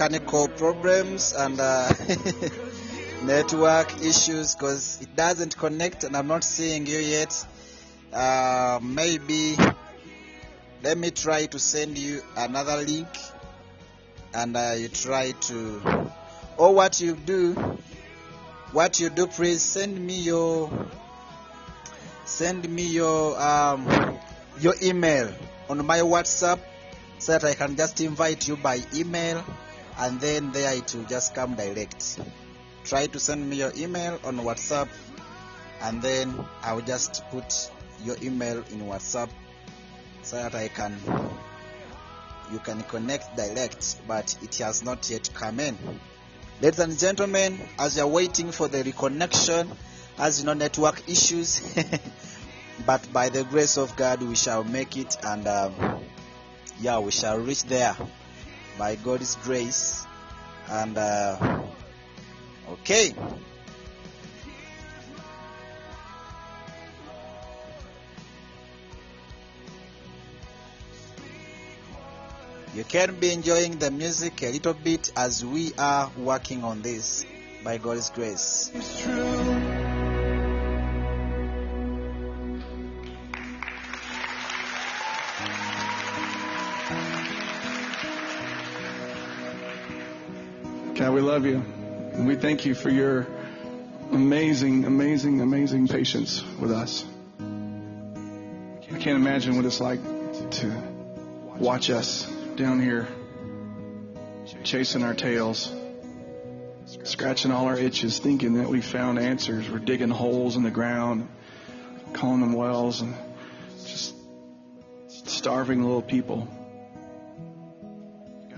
Mechanical 0.00 0.48
problems 0.48 1.34
and 1.34 1.60
uh, 1.60 1.92
network 3.22 3.86
issues 4.02 4.54
because 4.54 4.98
it 5.02 5.14
doesn't 5.14 5.54
connect 5.58 6.04
and 6.04 6.16
I'm 6.16 6.26
not 6.26 6.42
seeing 6.42 6.86
you 6.86 6.96
yet. 6.96 7.46
Uh, 8.10 8.80
maybe 8.82 9.58
let 10.82 10.96
me 10.96 11.10
try 11.10 11.44
to 11.44 11.58
send 11.58 11.98
you 11.98 12.22
another 12.34 12.78
link 12.78 13.08
and 14.32 14.56
uh, 14.56 14.72
you 14.78 14.88
try 14.88 15.32
to 15.32 16.10
or 16.56 16.74
what 16.74 16.98
you 17.02 17.14
do 17.14 17.52
what 18.72 19.00
you 19.00 19.10
do 19.10 19.26
please 19.26 19.60
send 19.60 20.00
me 20.00 20.18
your 20.18 20.70
send 22.24 22.66
me 22.66 22.84
your 22.86 23.38
um, 23.38 24.16
your 24.60 24.72
email 24.82 25.30
on 25.68 25.84
my 25.84 25.98
whatsapp 25.98 26.58
so 27.18 27.32
that 27.32 27.44
i 27.44 27.52
can 27.52 27.76
just 27.76 28.00
invite 28.00 28.48
you 28.48 28.56
by 28.56 28.80
email 28.94 29.44
and 30.00 30.20
then 30.20 30.50
there 30.52 30.74
it 30.74 30.94
will 30.94 31.04
just 31.04 31.34
come 31.34 31.54
direct. 31.54 32.18
Try 32.84 33.06
to 33.06 33.18
send 33.20 33.48
me 33.48 33.56
your 33.56 33.72
email 33.76 34.18
on 34.24 34.38
whatsapp 34.38 34.88
and 35.82 36.02
then 36.02 36.34
i 36.62 36.72
will 36.72 36.82
just 36.82 37.22
put 37.30 37.70
your 38.04 38.16
email 38.22 38.58
in 38.70 38.80
whatsapp 38.82 39.28
so 40.22 40.36
that 40.36 40.54
i 40.54 40.68
can 40.68 40.98
you 42.52 42.58
can 42.58 42.82
connect 42.84 43.36
direct 43.36 43.96
but 44.06 44.36
it 44.42 44.56
has 44.56 44.82
not 44.82 45.08
yet 45.08 45.30
come 45.34 45.60
in. 45.60 45.78
Ladies 46.60 46.80
and 46.80 46.98
gentlemen 46.98 47.58
as 47.78 47.96
you're 47.96 48.06
waiting 48.06 48.50
for 48.50 48.68
the 48.68 48.82
reconnection 48.82 49.68
as 50.18 50.40
you 50.40 50.46
know 50.46 50.52
network 50.52 51.08
issues 51.08 51.60
but 52.86 53.12
by 53.12 53.28
the 53.28 53.44
grace 53.44 53.78
of 53.78 53.94
god 53.96 54.20
we 54.22 54.34
shall 54.34 54.64
make 54.64 54.96
it 54.96 55.16
and 55.22 55.46
um, 55.46 55.72
yeah 56.80 56.98
we 56.98 57.10
shall 57.10 57.38
reach 57.38 57.62
there 57.64 57.96
by 58.80 58.94
god's 58.96 59.36
grace. 59.44 60.06
And 60.70 60.96
uh, 60.96 61.36
okay. 62.70 63.14
You 72.74 72.84
can 72.84 73.16
be 73.20 73.32
enjoying 73.32 73.78
the 73.78 73.90
music 73.90 74.42
a 74.42 74.50
little 74.50 74.72
bit 74.72 75.12
as 75.14 75.44
we 75.44 75.74
are 75.76 76.10
working 76.16 76.64
on 76.64 76.80
this 76.80 77.26
by 77.62 77.76
God's 77.76 78.08
grace. 78.08 78.70
God, 91.00 91.14
we 91.14 91.22
love 91.22 91.46
you. 91.46 91.54
And 92.12 92.26
we 92.26 92.36
thank 92.36 92.66
you 92.66 92.74
for 92.74 92.90
your 92.90 93.26
amazing, 94.12 94.84
amazing, 94.84 95.40
amazing 95.40 95.88
patience 95.88 96.44
with 96.60 96.70
us. 96.70 97.06
I 97.38 98.98
can't 98.98 99.16
imagine 99.16 99.56
what 99.56 99.64
it's 99.64 99.80
like 99.80 99.98
to 100.50 100.82
watch 101.56 101.88
us 101.88 102.30
down 102.54 102.82
here 102.82 103.08
chasing 104.62 105.02
our 105.02 105.14
tails, 105.14 105.72
scratching 107.02 107.50
all 107.50 107.64
our 107.64 107.78
itches, 107.78 108.18
thinking 108.18 108.58
that 108.58 108.68
we 108.68 108.82
found 108.82 109.18
answers. 109.18 109.70
We're 109.70 109.78
digging 109.78 110.10
holes 110.10 110.56
in 110.56 110.64
the 110.64 110.70
ground, 110.70 111.30
calling 112.12 112.40
them 112.40 112.52
wells, 112.52 113.00
and 113.00 113.14
just 113.86 114.14
starving 115.24 115.82
little 115.82 116.02
people. 116.02 116.46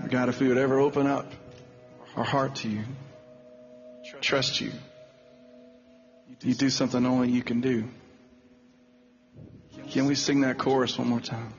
God, 0.09 0.27
if 0.27 0.41
we 0.41 0.49
would 0.49 0.57
ever 0.57 0.77
open 0.77 1.07
up 1.07 1.32
our 2.15 2.23
heart 2.23 2.55
to 2.55 2.69
you, 2.69 2.83
trust 4.21 4.61
you, 4.61 4.71
you 6.41 6.53
do 6.53 6.69
something 6.69 7.05
only 7.05 7.29
you 7.29 7.43
can 7.43 7.61
do. 7.61 7.89
Can 9.89 10.05
we 10.05 10.15
sing 10.15 10.41
that 10.41 10.57
chorus 10.57 10.97
one 10.97 11.07
more 11.07 11.19
time? 11.19 11.53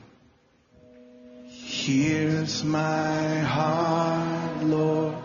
Here's 1.46 2.64
my 2.64 3.38
heart, 3.40 4.64
Lord. 4.64 5.16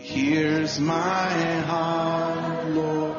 Here's 0.00 0.80
my 0.80 1.60
heart, 1.60 2.66
Lord. 2.70 3.16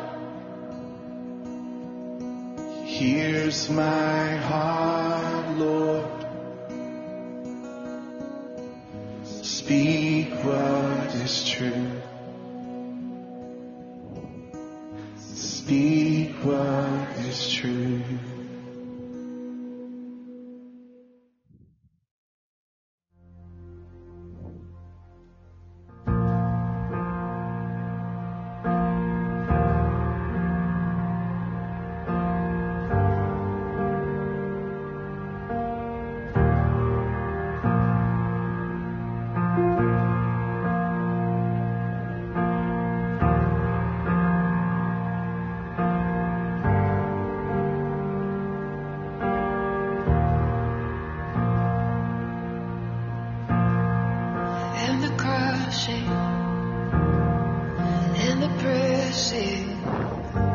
Here's 2.85 3.69
my 3.69 4.35
heart, 4.35 5.57
Lord. 5.57 6.18
Speak 9.69 10.31
what 10.43 11.13
is 11.13 11.47
true. 11.47 11.91
Speak 15.15 16.31
what 16.43 17.17
is 17.19 17.51
true. 17.51 18.01
crashing 55.19 56.07
in 58.25 58.39
the 58.39 58.49
pressing. 58.59 60.48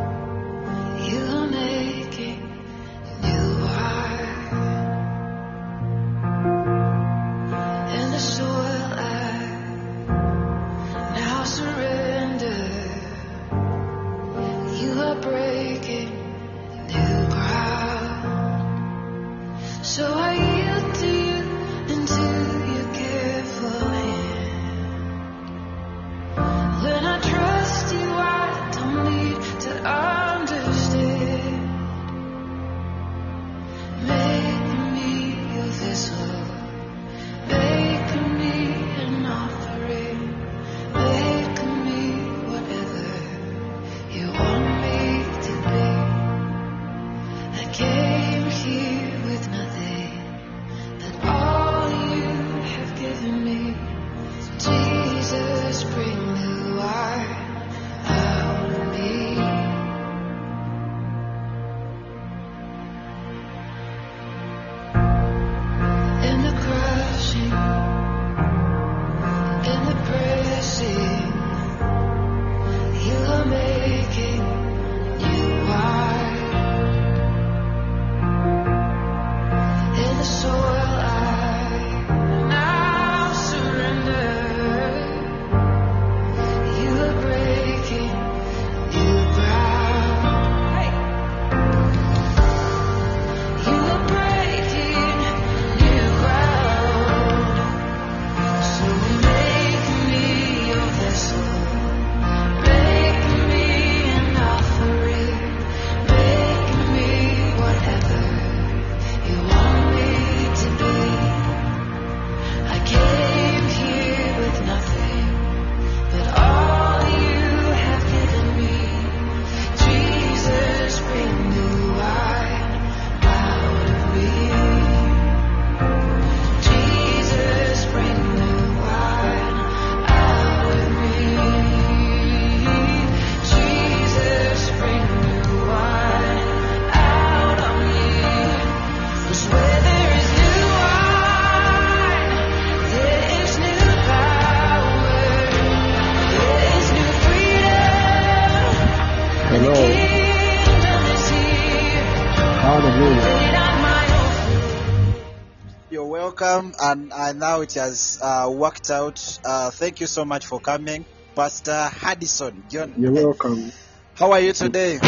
And 156.95 157.13
uh, 157.13 157.33
now 157.33 157.61
it 157.61 157.75
has 157.75 158.19
uh, 158.23 158.49
worked 158.53 158.91
out. 158.91 159.39
Uh, 159.45 159.71
thank 159.71 160.01
you 160.01 160.07
so 160.07 160.25
much 160.25 160.47
for 160.47 160.61
coming, 160.61 161.05
Pastor 161.35 161.91
Haddison. 161.91 162.71
John, 162.71 162.95
you're 162.97 163.13
welcome 163.13 163.73
how 164.15 164.31
are 164.31 164.41
you 164.41 164.53
today? 164.53 164.99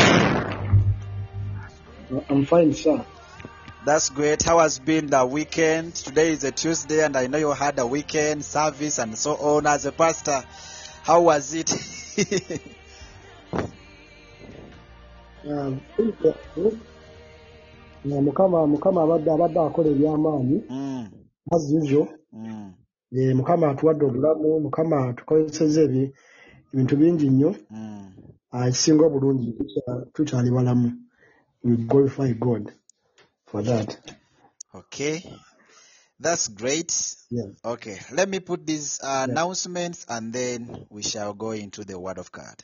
i'm 2.29 2.45
fine 2.45 2.73
sir 2.73 3.05
That's 3.85 4.11
great. 4.11 4.43
How 4.43 4.59
has 4.59 4.81
been 4.81 5.07
the 5.07 5.25
weekend? 5.25 5.95
Today 5.95 6.33
is 6.33 6.43
a 6.43 6.51
Tuesday, 6.51 7.05
and 7.05 7.17
I 7.17 7.29
know 7.29 7.39
you 7.39 7.53
had 7.53 7.79
a 7.79 7.87
weekend 7.87 8.45
service 8.45 8.99
and 8.99 9.17
so 9.17 9.35
on. 9.35 9.65
As 9.65 9.87
a 9.87 9.93
pastor, 9.93 10.43
how 11.05 11.21
was 11.23 11.55
it? 11.55 11.71
Um, 15.49 15.81
mukama 18.05 18.67
mukama 18.67 19.03
abadde 19.03 19.31
abadde 19.31 19.61
akola 19.61 19.89
ebyamaanyi 19.89 20.63
mm, 20.69 21.09
as 21.53 21.73
usual 21.73 22.09
mm, 22.33 22.75
mukama 23.35 23.71
atuwadde 23.71 24.05
obulamu 24.05 24.61
mukama 24.61 25.09
atukozesezza 25.09 25.83
ebi- 25.83 26.13
ebintu 26.75 26.97
bingi 26.97 27.31
nnyo 27.31 27.57
mm. 27.71 28.13
Ah, 28.51 28.69
ekisinga 28.69 29.05
obulungi 29.07 29.53
tukyali 30.13 30.51
balamu 30.51 30.93
we 31.65 31.77
glorify 31.77 32.35
god 32.35 32.73
for 33.47 33.65
that 33.65 33.99
Okay, 34.75 35.23
that's 36.21 36.49
great. 36.55 36.93
yes. 37.31 37.47
Okay, 37.65 37.99
let 38.13 38.29
me 38.29 38.41
put 38.41 38.67
these 38.67 39.01
uh, 39.03 39.25
announcements 39.29 40.05
and 40.09 40.33
then 40.35 40.87
we 40.91 41.03
shall 41.03 41.33
go 41.35 41.53
into 41.53 41.85
the 41.85 41.99
Word 41.99 42.19
of 42.19 42.31
God. 42.31 42.63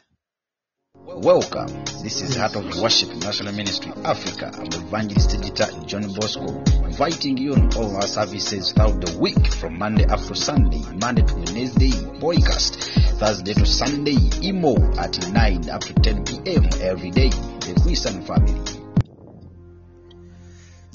Welcome. 1.22 1.68
This 2.02 2.20
is 2.20 2.36
Heart 2.36 2.56
of 2.56 2.80
Worship 2.80 3.08
National 3.16 3.54
Ministry 3.54 3.92
Africa. 4.04 4.50
I'm 4.54 4.66
Evangelist 4.66 5.30
Digital 5.30 5.84
John 5.84 6.12
Bosco, 6.14 6.46
inviting 6.84 7.38
you 7.38 7.54
on 7.54 7.74
all 7.76 7.96
our 7.96 8.06
services 8.06 8.72
throughout 8.72 9.00
the 9.00 9.18
week 9.18 9.46
from 9.54 9.78
Monday 9.78 10.04
to 10.04 10.34
Sunday, 10.34 10.82
Monday 11.00 11.22
to 11.22 11.34
Wednesday, 11.34 11.92
broadcast, 12.18 12.74
Thursday 13.18 13.54
to 13.54 13.64
Sunday, 13.64 14.18
emo 14.42 14.74
at 14.98 15.32
9 15.32 15.70
up 15.70 15.80
to 15.82 15.94
10 15.94 16.24
p.m. 16.24 16.68
every 16.80 17.10
day. 17.10 17.30
The 17.30 17.80
Christian 17.82 18.22
family. 18.22 18.81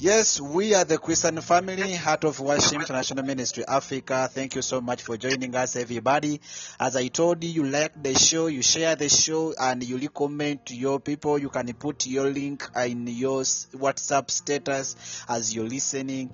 Yes, 0.00 0.40
we 0.40 0.74
are 0.74 0.84
the 0.84 0.96
Christian 0.96 1.40
family, 1.40 1.92
Heart 1.92 2.22
of 2.22 2.38
Worship 2.38 2.74
International 2.74 3.24
Ministry 3.24 3.64
Africa. 3.66 4.30
Thank 4.32 4.54
you 4.54 4.62
so 4.62 4.80
much 4.80 5.02
for 5.02 5.16
joining 5.16 5.56
us, 5.56 5.74
everybody. 5.74 6.40
As 6.78 6.94
I 6.94 7.08
told 7.08 7.42
you, 7.42 7.50
you 7.50 7.64
like 7.64 8.00
the 8.00 8.14
show, 8.14 8.46
you 8.46 8.62
share 8.62 8.94
the 8.94 9.08
show, 9.08 9.54
and 9.60 9.82
you 9.82 9.98
recommend 9.98 10.64
to 10.66 10.76
your 10.76 11.00
people. 11.00 11.36
You 11.36 11.48
can 11.48 11.72
put 11.72 12.06
your 12.06 12.30
link 12.30 12.64
in 12.76 13.08
your 13.08 13.40
WhatsApp 13.40 14.30
status 14.30 15.24
as 15.28 15.52
you're 15.52 15.66
listening. 15.66 16.30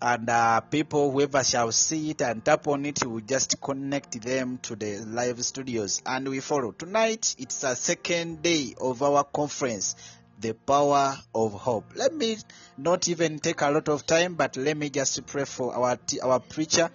And 0.00 0.30
uh, 0.30 0.60
people, 0.60 1.10
whoever 1.10 1.42
shall 1.42 1.72
see 1.72 2.10
it 2.10 2.22
and 2.22 2.44
tap 2.44 2.68
on 2.68 2.86
it, 2.86 3.04
will 3.04 3.18
just 3.18 3.60
connect 3.60 4.20
them 4.22 4.58
to 4.62 4.76
the 4.76 4.98
live 4.98 5.44
studios. 5.44 6.02
And 6.06 6.28
we 6.28 6.38
follow. 6.38 6.70
Tonight, 6.70 7.34
it's 7.36 7.64
a 7.64 7.74
second 7.74 8.42
day 8.42 8.76
of 8.80 9.02
our 9.02 9.24
conference 9.24 9.96
the 10.40 10.54
power 10.54 11.16
of 11.34 11.52
hope. 11.52 11.84
Let 11.94 12.14
me 12.14 12.36
not 12.76 13.08
even 13.08 13.38
take 13.38 13.60
a 13.62 13.70
lot 13.70 13.88
of 13.88 14.06
time, 14.06 14.34
but 14.34 14.56
let 14.56 14.76
me 14.76 14.90
just 14.90 15.26
pray 15.26 15.44
for 15.44 15.74
our 15.74 15.98
our 16.22 16.40
preacher. 16.40 16.90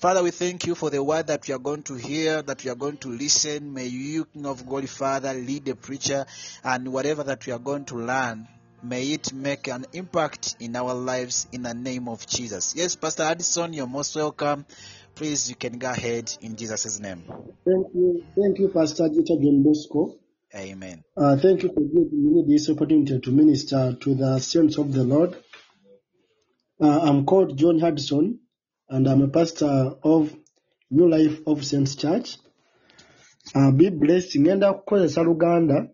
Father, 0.00 0.22
we 0.22 0.30
thank 0.30 0.66
you 0.66 0.74
for 0.74 0.90
the 0.90 1.02
word 1.02 1.28
that 1.28 1.48
we 1.48 1.54
are 1.54 1.58
going 1.58 1.82
to 1.84 1.94
hear, 1.94 2.42
that 2.42 2.62
we 2.64 2.70
are 2.70 2.74
going 2.76 2.98
to 2.98 3.08
listen. 3.08 3.72
May 3.72 3.86
you, 3.86 4.26
King 4.26 4.46
of 4.46 4.66
Glory, 4.66 4.86
Father, 4.86 5.32
lead 5.32 5.64
the 5.64 5.74
preacher, 5.74 6.26
and 6.62 6.92
whatever 6.92 7.24
that 7.24 7.46
we 7.46 7.52
are 7.52 7.58
going 7.58 7.86
to 7.86 7.96
learn, 7.96 8.46
may 8.82 9.04
it 9.12 9.32
make 9.32 9.68
an 9.68 9.86
impact 9.94 10.56
in 10.60 10.76
our 10.76 10.94
lives 10.94 11.46
in 11.52 11.62
the 11.62 11.74
name 11.74 12.08
of 12.08 12.26
Jesus. 12.26 12.74
Yes, 12.76 12.94
Pastor 12.94 13.22
Addison, 13.24 13.72
you're 13.72 13.86
most 13.86 14.14
welcome. 14.16 14.66
Please, 15.14 15.48
you 15.48 15.56
can 15.56 15.78
go 15.78 15.90
ahead 15.90 16.30
in 16.42 16.56
Jesus' 16.56 17.00
name. 17.00 17.24
thank 17.64 17.86
you 17.94 18.24
thank 18.38 18.58
you 18.58 18.68
pastor 18.74 19.08
Gita 19.08 19.36
John 19.42 19.62
Bosco 19.62 20.14
Amen. 20.56 21.04
Uh, 21.16 21.36
thank 21.36 21.62
you 21.64 21.70
for 21.70 21.80
giving 21.82 22.34
me 22.34 22.44
this 22.48 22.70
opportunity 22.70 23.20
to 23.20 23.30
minister 23.32 23.96
to 24.00 24.14
the 24.14 24.38
saints 24.40 24.78
of 24.78 24.92
the 24.92 25.04
Lord. 25.04 25.36
Uh, 26.82 27.00
I'm 27.02 27.26
called 27.26 27.58
John 27.58 27.78
Hudson, 27.80 28.40
and 28.88 29.08
I'm 29.08 29.22
a 29.22 29.28
pastor 29.28 29.92
of 30.04 30.34
New 30.90 31.08
Life 31.10 31.40
of 31.46 31.64
Saints 31.64 31.96
Church. 31.96 32.38
Uh, 33.54 33.70
be 33.72 33.90
blessed. 33.90 34.36
Ngenda 34.38 34.74
kukozesa 34.74 35.24
Luganda. 35.24 35.88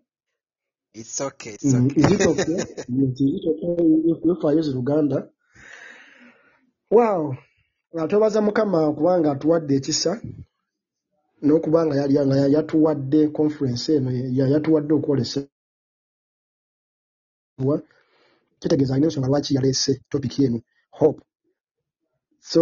It's 0.93 1.21
okay. 1.21 1.51
It's 1.53 1.73
Mm, 1.73 1.91
okay. 1.91 1.97
is 1.97 2.11
it 2.11 2.25
okay? 2.25 2.65
yes, 2.89 3.21
is 3.21 3.21
it 3.21 3.45
okay 3.49 3.83
if, 4.07 4.17
if 4.39 4.45
I 4.45 4.51
use 4.53 4.73
Luganda? 4.75 5.29
Wow. 6.91 7.37
nga 7.95 8.07
twebaza 8.07 8.41
Mukama 8.41 8.93
kubanga 8.93 9.31
atuwadde 9.31 9.75
ekisa 9.75 10.21
n'okuba 11.45 11.79
nga 11.85 11.95
yali 12.01 12.15
nga 12.27 12.35
yatuwadde 12.55 13.21
conference 13.37 13.89
eno 13.97 14.09
ya- 14.11 14.47
yatuwadde 14.53 14.93
okwolesebwa 14.99 15.49
kitegeeza 18.59 18.93
alina 18.93 19.07
ensonga 19.07 19.27
lwaki 19.31 19.55
yaleese 19.55 19.93
topiki 20.09 20.39
eno? 20.45 20.59
Hope. 20.99 21.21
So 22.39 22.59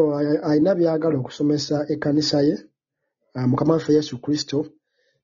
alina 0.49 0.75
byagala 0.75 1.17
okusomesa 1.19 1.75
ekkanisa 1.93 2.41
ye 2.47 2.55
ah, 3.36 3.47
mukama 3.47 3.73
waffe 3.73 3.93
yesu 3.93 4.17
kristo. 4.21 4.65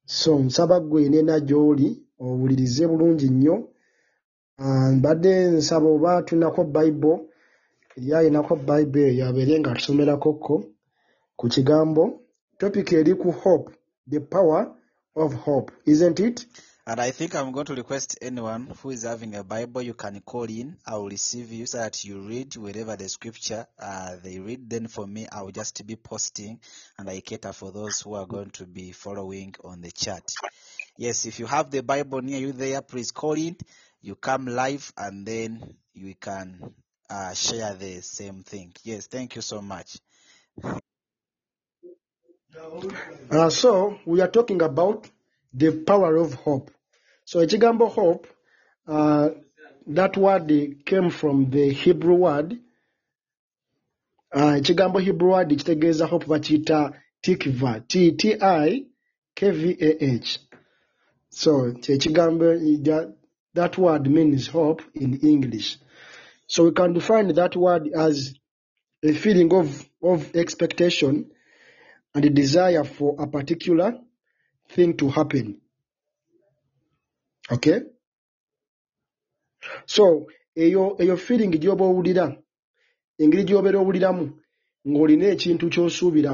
So 0.06 0.40
nsaba 0.40 0.80
ggwe 0.80 1.10
nena 1.10 1.40
gy'oli 1.40 1.90
owulirize 2.20 2.88
bulungi 2.88 3.30
nnyo. 3.30 3.56
Ah, 4.58 4.92
mbadde 4.92 5.34
nsaba 5.58 5.88
oba 5.88 6.22
tulinako 6.24 6.64
bayibuli 6.64 7.24
eri 7.98 8.14
ayinako 8.14 8.56
bayibuli 8.56 9.04
eyo 9.10 9.24
abeere 9.28 9.60
nga 9.60 9.72
atusomerakokko 9.72 10.56
ku 11.38 11.46
kigambo 11.54 12.04
eri 12.60 13.14
ku 13.16 13.32
hope 13.32 13.72
the 14.08 14.20
power 14.20 14.76
of 15.16 15.34
hope 15.34 15.72
isn't 15.86 16.20
it 16.20 16.46
And 16.88 17.02
I 17.02 17.12
think 17.12 17.36
I'm 17.36 17.52
going 17.52 17.66
to 17.66 17.76
request 17.76 18.18
anyone 18.22 18.74
who 18.82 18.92
is 18.92 19.04
having 19.04 19.36
a 19.36 19.44
Bible, 19.44 19.82
you 19.82 19.94
can 19.94 20.22
call 20.22 20.46
in. 20.46 20.78
I 20.86 20.96
will 20.96 21.10
receive 21.10 21.52
you 21.52 21.66
so 21.66 21.80
that 21.80 22.06
you 22.06 22.22
read 22.22 22.56
wherever 22.56 22.96
the 22.96 23.10
scripture 23.10 23.68
uh, 23.78 24.16
they 24.24 24.40
read. 24.40 24.70
Then 24.70 24.88
for 24.88 25.06
me, 25.06 25.28
I 25.30 25.42
will 25.42 25.52
just 25.52 25.86
be 25.86 25.98
posting 25.98 26.62
and 26.98 27.10
I 27.10 27.20
cater 27.20 27.52
for 27.52 27.74
those 27.74 28.00
who 28.00 28.14
are 28.14 28.26
going 28.26 28.52
to 28.52 28.66
be 28.66 28.94
following 28.94 29.54
on 29.66 29.82
the 29.82 29.92
chat. 29.92 30.24
Yes, 30.98 31.26
if 31.26 31.40
you 31.40 31.46
have 31.46 31.72
the 31.72 31.84
Bible 31.84 32.22
near 32.22 32.40
you 32.40 32.54
there, 32.54 32.82
please 32.82 33.12
call 33.12 33.34
in. 33.34 33.58
You 34.02 34.16
come 34.16 34.46
live 34.46 34.94
and 34.98 35.26
then 35.28 35.76
you 35.94 36.16
can 36.16 36.74
uh, 37.10 37.34
share 37.34 37.74
the 37.74 38.02
same 38.02 38.44
thing. 38.44 38.72
Yes, 38.84 39.08
thank 39.08 39.36
you 39.36 39.42
so 39.42 39.62
much. 39.62 39.98
Uh, 43.30 43.50
so 43.50 44.00
we 44.06 44.22
are 44.22 44.28
talking 44.28 44.62
about 44.62 45.10
the 45.54 45.72
power 45.72 46.16
of 46.16 46.34
hope. 46.34 46.72
So 47.26 47.40
ekigambo 47.46 47.92
hope, 47.92 48.28
uh, 48.88 49.30
that 49.88 50.18
word 50.18 50.52
came 50.86 51.10
from 51.10 51.50
the 51.50 51.72
Hebrew 51.74 52.16
word. 52.16 52.58
Uh, 54.34 54.62
Hebrew 54.62 55.30
word 55.30 55.50
kitegeeza 55.50 56.08
hope 56.08 56.26
bakiyita 56.26 56.94
tikva, 57.22 57.88
T-T-I-K-V-A-H. 57.88 58.90
So 61.30 61.74
kyekigambo 61.74 62.84
that, 62.86 63.14
that 63.54 63.78
word 63.78 64.10
means 64.10 64.48
hope 64.48 64.82
in 64.94 65.20
English. 65.20 65.78
So 66.48 66.64
we 66.64 66.72
can 66.72 66.94
define 66.94 67.34
that 67.34 67.56
word 67.56 67.90
as 67.94 68.34
a 69.04 69.14
feeling 69.14 69.54
of, 69.54 69.86
of 70.02 70.36
expectation 70.36 71.30
and 72.18 72.26
a 72.26 72.30
desire 72.32 72.84
for 72.84 73.16
a 73.20 73.28
particular 73.28 73.94
thing 74.70 74.98
to 74.98 75.08
happen. 75.10 75.62
Okay? 77.52 77.82
So 79.86 80.28
eyo 80.56 80.96
eyo 81.00 81.18
feeling 81.18 81.52
gy'oba 81.52 81.86
owulira 81.86 82.36
engeri 83.20 83.44
gy'obeera 83.44 83.78
owuliramu 83.80 84.26
ng'olina 84.88 85.26
ekintu 85.34 85.70
ky'osuubira 85.70 86.32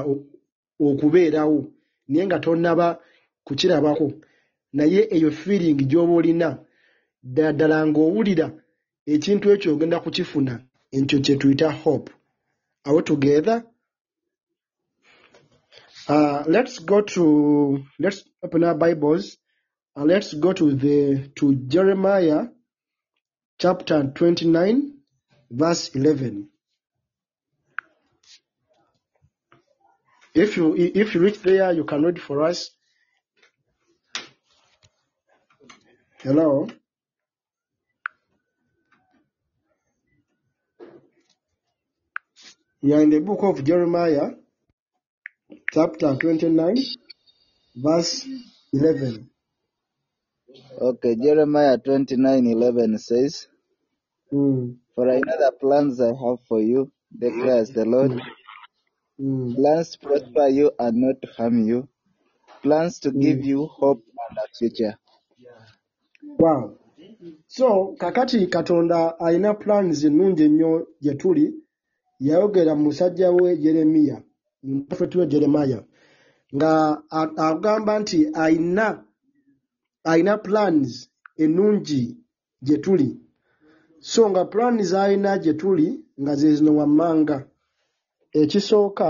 okubeerawo 0.80 1.60
naye 2.08 2.26
nga 2.26 2.38
tonnaba 2.38 2.86
kukirabako 3.44 4.12
naye 4.72 5.00
eyo 5.16 5.30
feeling 5.30 5.76
gy'oba 5.90 6.12
olina 6.12 6.48
ddala 7.22 7.52
ddala 7.52 7.76
ng'owulira 7.86 8.46
ekintu 9.06 9.46
ekyo 9.54 9.68
ogenda 9.74 10.00
kukifuna 10.00 10.54
ekyo 10.96 11.18
kye 11.24 11.36
tuyita 11.36 11.68
hope 11.70 12.10
are 12.84 12.96
we 12.96 13.02
together 13.02 13.64
Uh, 16.06 16.44
let's 16.46 16.80
go 16.80 17.00
to 17.00 17.82
let's 17.98 18.22
open 18.42 18.62
our 18.62 18.74
Bibles 18.74 19.38
and 19.96 20.06
let's 20.06 20.34
go 20.34 20.52
to 20.52 20.74
the 20.74 21.30
to 21.36 21.54
Jeremiah 21.54 22.48
chapter 23.58 24.02
29 24.14 24.98
verse 25.50 25.88
11. 25.94 26.50
If 30.34 30.58
you 30.58 30.74
if 30.76 31.14
you 31.14 31.22
reach 31.22 31.40
there, 31.40 31.72
you 31.72 31.84
can 31.84 32.02
read 32.02 32.20
for 32.20 32.42
us. 32.42 32.70
Hello. 36.18 36.68
We 42.82 42.92
are 42.92 43.00
in 43.00 43.08
the 43.08 43.20
book 43.20 43.42
of 43.42 43.64
Jeremiah 43.64 44.32
chapter 45.72 46.16
29, 46.16 46.76
verse 47.76 48.26
11. 48.72 49.30
Okay, 50.80 51.16
Jeremiah 51.16 51.78
29:11 51.78 52.98
says, 52.98 53.48
Mm, 54.32 54.76
For 54.94 55.08
I 55.10 55.20
know 55.20 55.36
the 55.38 55.52
plans 55.60 56.00
I 56.00 56.08
have 56.08 56.38
for 56.48 56.60
you, 56.60 56.90
declares 57.16 57.70
the 57.70 57.84
Lord, 57.84 58.12
mm, 59.20 59.54
plans 59.54 59.90
to 59.92 59.98
prosper 59.98 60.48
you 60.48 60.72
and 60.78 60.96
not 60.96 61.22
to 61.22 61.28
harm 61.36 61.66
you, 61.66 61.88
plans 62.62 62.98
to 63.00 63.12
give 63.12 63.38
mm. 63.38 63.44
you 63.44 63.66
hope 63.66 64.02
and 64.28 64.38
a 64.38 64.48
future. 64.58 64.98
Wow. 66.38 66.78
So 67.46 67.94
kakati 67.98 68.46
Katonda 68.46 69.18
alina 69.20 69.54
plans 69.54 70.04
ennungi 70.04 70.42
ennyo 70.42 70.86
gye 71.00 71.14
tuli 71.14 71.54
yayogera 72.20 72.74
mu 72.74 72.84
musajja 72.84 73.30
we 73.30 73.56
Yeremiya 73.56 74.22
mu 74.64 74.84
prophet 74.88 75.12
we 75.16 75.24
Jeremiah 75.32 75.82
nga 76.56 76.72
agamba 77.48 77.94
nti 78.02 78.18
alina 78.44 78.86
alina 80.10 80.34
plans 80.46 80.90
ennungi 81.42 82.02
gye 82.66 82.76
tuli. 82.84 83.10
So 84.00 84.22
nga 84.30 84.44
plans 84.52 84.92
alina 85.02 85.32
gye 85.44 85.54
tuli 85.60 85.88
nga 86.22 86.32
ze 86.40 86.48
zino 86.56 86.72
wammanga. 86.80 87.38
Ekisooka 88.40 89.08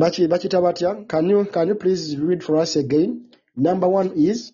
baki- 0.00 0.28
bakita 0.32 0.58
batya 0.66 0.90
can 1.10 1.30
you, 1.30 1.44
can 1.54 1.68
you 1.68 1.74
please 1.82 2.16
read 2.18 2.42
for 2.44 2.56
us 2.56 2.76
again? 2.76 3.10
Number 3.56 3.88
one 3.88 4.12
is 4.16 4.52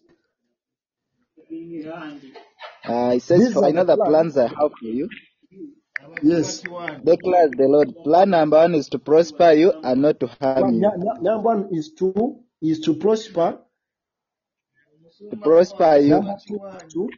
Uh, 2.84 3.14
it 3.16 3.22
says, 3.22 3.40
these 3.40 3.52
For 3.54 3.64
I 3.64 3.72
know 3.72 3.84
the 3.84 3.96
the 3.96 3.96
plans. 3.96 4.34
plans 4.34 4.38
I 4.38 4.42
have 4.48 4.72
for 4.80 4.88
you, 4.88 5.08
yes 6.22 6.62
declares 7.04 7.52
the 7.56 7.66
Lord. 7.68 7.94
Plan 8.04 8.30
number 8.30 8.58
one 8.58 8.74
is 8.76 8.88
to 8.90 8.98
prosper 9.00 9.52
you 9.52 9.74
and 9.82 10.02
not 10.02 10.20
to 10.20 10.28
harm 10.40 10.70
you. 10.70 10.82
nu- 10.82 10.96
nu- 10.98 11.20
number 11.22 11.40
one 11.40 11.68
is 11.72 11.92
to 11.94 12.40
is 12.62 12.80
to 12.80 12.94
prosper 12.94 13.58
To 15.30 15.36
prosper 15.38 15.98
you, 15.98 16.22
number 16.22 16.36
two 16.48 16.60
is 16.74 16.84
to 16.94 17.14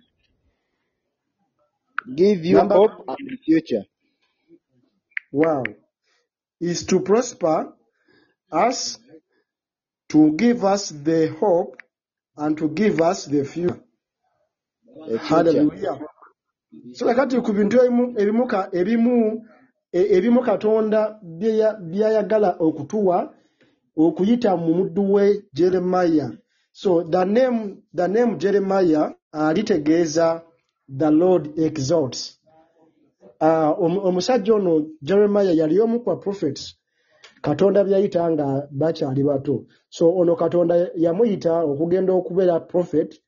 give 2.15 2.45
you 2.45 2.61
number 2.61 2.71
hope 2.73 3.05
and 3.09 3.19
a 3.33 3.39
future. 3.45 3.85
wow 5.33 5.65
is 6.61 6.87
to 6.87 7.01
prosper 7.01 7.73
us 8.53 8.99
to 10.11 10.33
give 10.35 10.65
us 10.65 10.91
the 10.91 11.29
hope 11.41 11.77
and 12.37 12.59
to 12.59 12.69
give 12.71 13.01
us 13.03 13.27
the 13.27 13.45
future 13.45 13.81
A 15.09 15.19
future. 15.21 15.69
hallelujah 15.71 15.99
so 16.93 17.07
kakati 17.07 17.41
ku 17.41 17.53
bintu 17.53 17.77
ebimu 18.73 19.45
e- 19.93 20.43
katonda 20.45 21.19
byayagala 21.91 22.57
okutuwa 22.59 23.35
okuyita 23.97 24.57
mu 24.57 24.75
muddu 24.75 25.03
we 25.15 25.43
jeremiah. 25.53 26.31
So 26.73 27.03
the 27.03 27.25
name, 27.25 27.83
the 27.93 28.07
name 28.07 28.39
jeremiah 28.39 29.15
uh, 29.33 29.53
litegeeza 29.53 30.43
the 30.89 31.11
lord 31.11 31.59
exalts. 31.59 32.39
Uh, 33.41 33.75
omu- 33.81 34.05
omusajja 34.07 34.55
ono 34.55 34.87
jeremiah 35.03 35.57
yali 35.57 35.81
omu 35.81 36.01
kwa 36.01 36.17
prophets. 36.17 36.77
Katonda 37.43 37.85
byayita 37.85 38.31
nga 38.31 38.69
bakyali 38.71 39.25
bato. 39.25 39.65
So 39.89 40.17
ono 40.17 40.37
katonda 40.37 40.91
yamuyita 40.95 41.65
okugenda 41.65 42.13
okubeera 42.13 42.61
prophet 42.61 43.21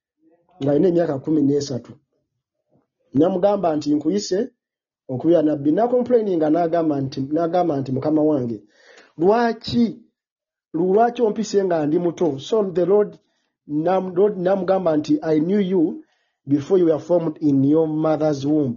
ng'alina 0.63 0.89
emyaka 0.89 1.19
kumi 1.19 1.43
n'esatu 1.43 1.93
namugamba 3.15 3.77
nti 3.77 3.95
nkuyise 3.95 4.39
okubeera 5.09 5.43
nabbi 5.43 5.73
nakomplaininga 5.73 6.49
n'agamba 6.51 7.75
nti 7.81 7.93
mukama 7.93 8.23
wange 8.23 8.63
lwaki 9.19 9.85
lwaki 10.75 11.23
ompise 11.23 11.65
nga 11.65 11.87
ndi 11.87 11.99
muto? 11.99 12.39
So 12.39 12.65
the 12.65 12.87
lord 12.87 13.19
nam- 13.67 14.15
Lord 14.17 14.39
namugamba 14.39 14.97
nti 14.97 15.19
i 15.23 15.41
knew 15.41 15.61
you 15.61 16.05
before 16.47 16.79
you 16.81 16.87
were 16.87 16.99
formed 16.99 17.37
in 17.41 17.65
your 17.65 17.87
mother's 17.89 18.45
womb. 18.47 18.75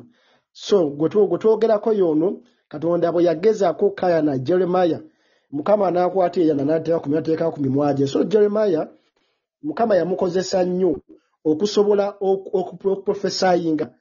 So 0.51 0.89
gwe 0.89 1.09
twogerako 1.09 1.93
y'ono 1.93 2.41
katonda 2.67 3.11
bwe 3.11 3.23
yagezaako 3.23 3.89
kayana 3.91 4.38
jeremiah 4.38 5.01
mukama 5.51 5.91
n'akwata 5.91 6.41
eyana 6.41 6.63
n'ateeka 6.65 6.99
ku 6.99 7.09
nateeka 7.09 7.51
ku 7.51 7.61
mimwa 7.61 7.93
gye 7.93 8.07
so 8.07 8.23
jeremiah 8.23 8.88
mukama 9.63 9.95
yamukozesa 9.95 10.63
nnyo 10.63 10.97
okusobola 11.45 12.15
oku- 12.21 12.49
oku- 12.57 12.89
okuprofesayinga 12.91 13.93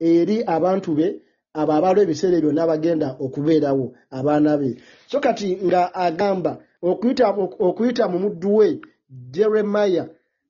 eri 0.00 0.42
abantu 0.46 0.94
be 0.94 1.22
abo 1.54 1.72
abalwa 1.72 2.02
ebiseera 2.04 2.36
ebyo 2.36 2.52
n'abagenda 2.52 3.16
okubeerawo 3.24 3.86
abaana 4.10 4.58
be. 4.60 4.76
So 5.08 5.20
kati 5.20 5.56
nga 5.64 5.94
agamba 5.94 6.52
okuyita, 6.82 7.28
ok- 7.30 7.56
okuyita 7.58 8.08
mu 8.08 8.18
muddu 8.18 8.56
we 8.56 8.80
jeremiya 9.32 10.04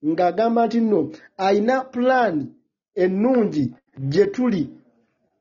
ng'agamba 0.04 0.66
nti 0.66 0.80
nno 0.80 1.00
alina 1.36 1.84
pulaani 1.84 2.44
ennungi 2.94 3.74
gye 4.10 4.26
tuli. 4.26 4.70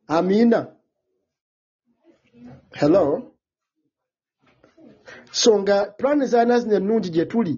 Amiina. 0.07 0.67
Hello? 2.71 3.31
So 5.31 5.59
nga 5.59 5.85
pulaani 5.97 6.25
zaalina 6.25 6.59
zino 6.59 6.75
ennungi 6.75 7.09
gye 7.09 7.25
tuli 7.25 7.53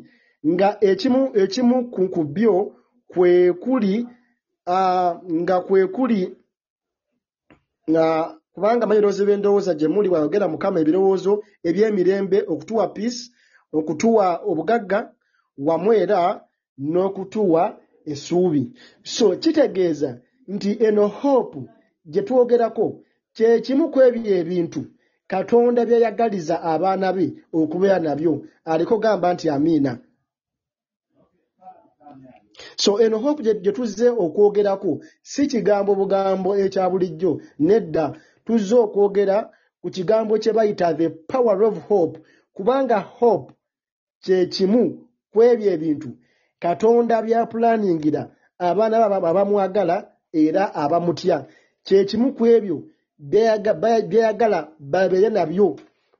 nga 0.48 0.78
ekimu 0.80 1.32
ekimu 1.36 1.92
ku 1.92 2.24
byo 2.24 2.76
kwe 3.08 3.54
kuli 3.54 4.08
nga 5.42 5.62
kwe 5.62 5.88
kuli 5.88 6.22
nga 7.90 8.06
kubanga 8.54 8.86
manyi 8.86 9.00
ebirowoozo 9.00 9.26
by'endowooza 9.26 9.74
gye 9.80 9.88
muli 9.88 10.10
bwayogera 10.10 10.48
mukama 10.48 10.78
ebirowoozo 10.80 11.34
eby'emirembe 11.68 12.38
okutuwa 12.52 12.86
peace 12.96 13.22
okutuwa 13.78 14.26
obugagga 14.50 15.00
wamu 15.68 15.94
era 15.94 16.20
n'okutuwa 16.92 17.64
essuubi. 18.12 18.64
So 19.04 19.26
kitegeeza 19.42 20.10
nti 20.48 20.72
eno 20.88 21.08
hope 21.08 21.60
gye 22.12 22.22
twogerako 22.28 22.86
kye 23.36 23.62
kimu 23.66 23.86
ku 23.92 23.98
ebyo 24.08 24.32
ebintu 24.42 24.82
katonda 25.28 25.86
byeyagaliza 25.86 26.56
abaana 26.72 27.14
be 27.14 27.26
okubeera 27.54 28.00
nabyo 28.00 28.34
aliko 28.72 28.96
gamba 29.04 29.34
nti 29.34 29.46
amiina 29.50 29.92
so 32.78 32.92
eno 33.04 33.18
hope 33.18 33.44
gye 33.44 33.72
tuzze 33.72 34.08
okwogerako 34.10 34.92
si 35.22 35.48
kigambo 35.52 35.92
bugambo 35.96 36.50
ekya 36.64 36.90
bulijjo 36.92 37.32
nedda 37.60 38.06
tuzze 38.46 38.76
okwogera 38.86 39.38
ku 39.82 39.88
kigambo 39.96 40.38
kye 40.38 40.52
bayita 40.58 40.94
the 40.94 41.10
power 41.10 41.64
of 41.64 41.76
hope 41.90 42.20
kubanga 42.56 43.00
hope 43.00 43.54
kye 44.24 44.46
kimu 44.46 44.84
ku 45.32 45.38
ebyo 45.44 45.68
ebintu. 45.76 46.10
Katonda 46.60 47.22
byapulaningira 47.22 48.22
abaana 48.68 49.10
be 49.10 49.28
abamwagala 49.30 49.98
era 50.34 50.64
abamutya. 50.74 51.38
Kye 51.86 52.06
kimu 52.10 52.34
ku 52.34 52.44
ebyo 52.46 52.78
byeyagala 53.20 54.60
babeere 54.80 55.30
nabyo. 55.30 55.76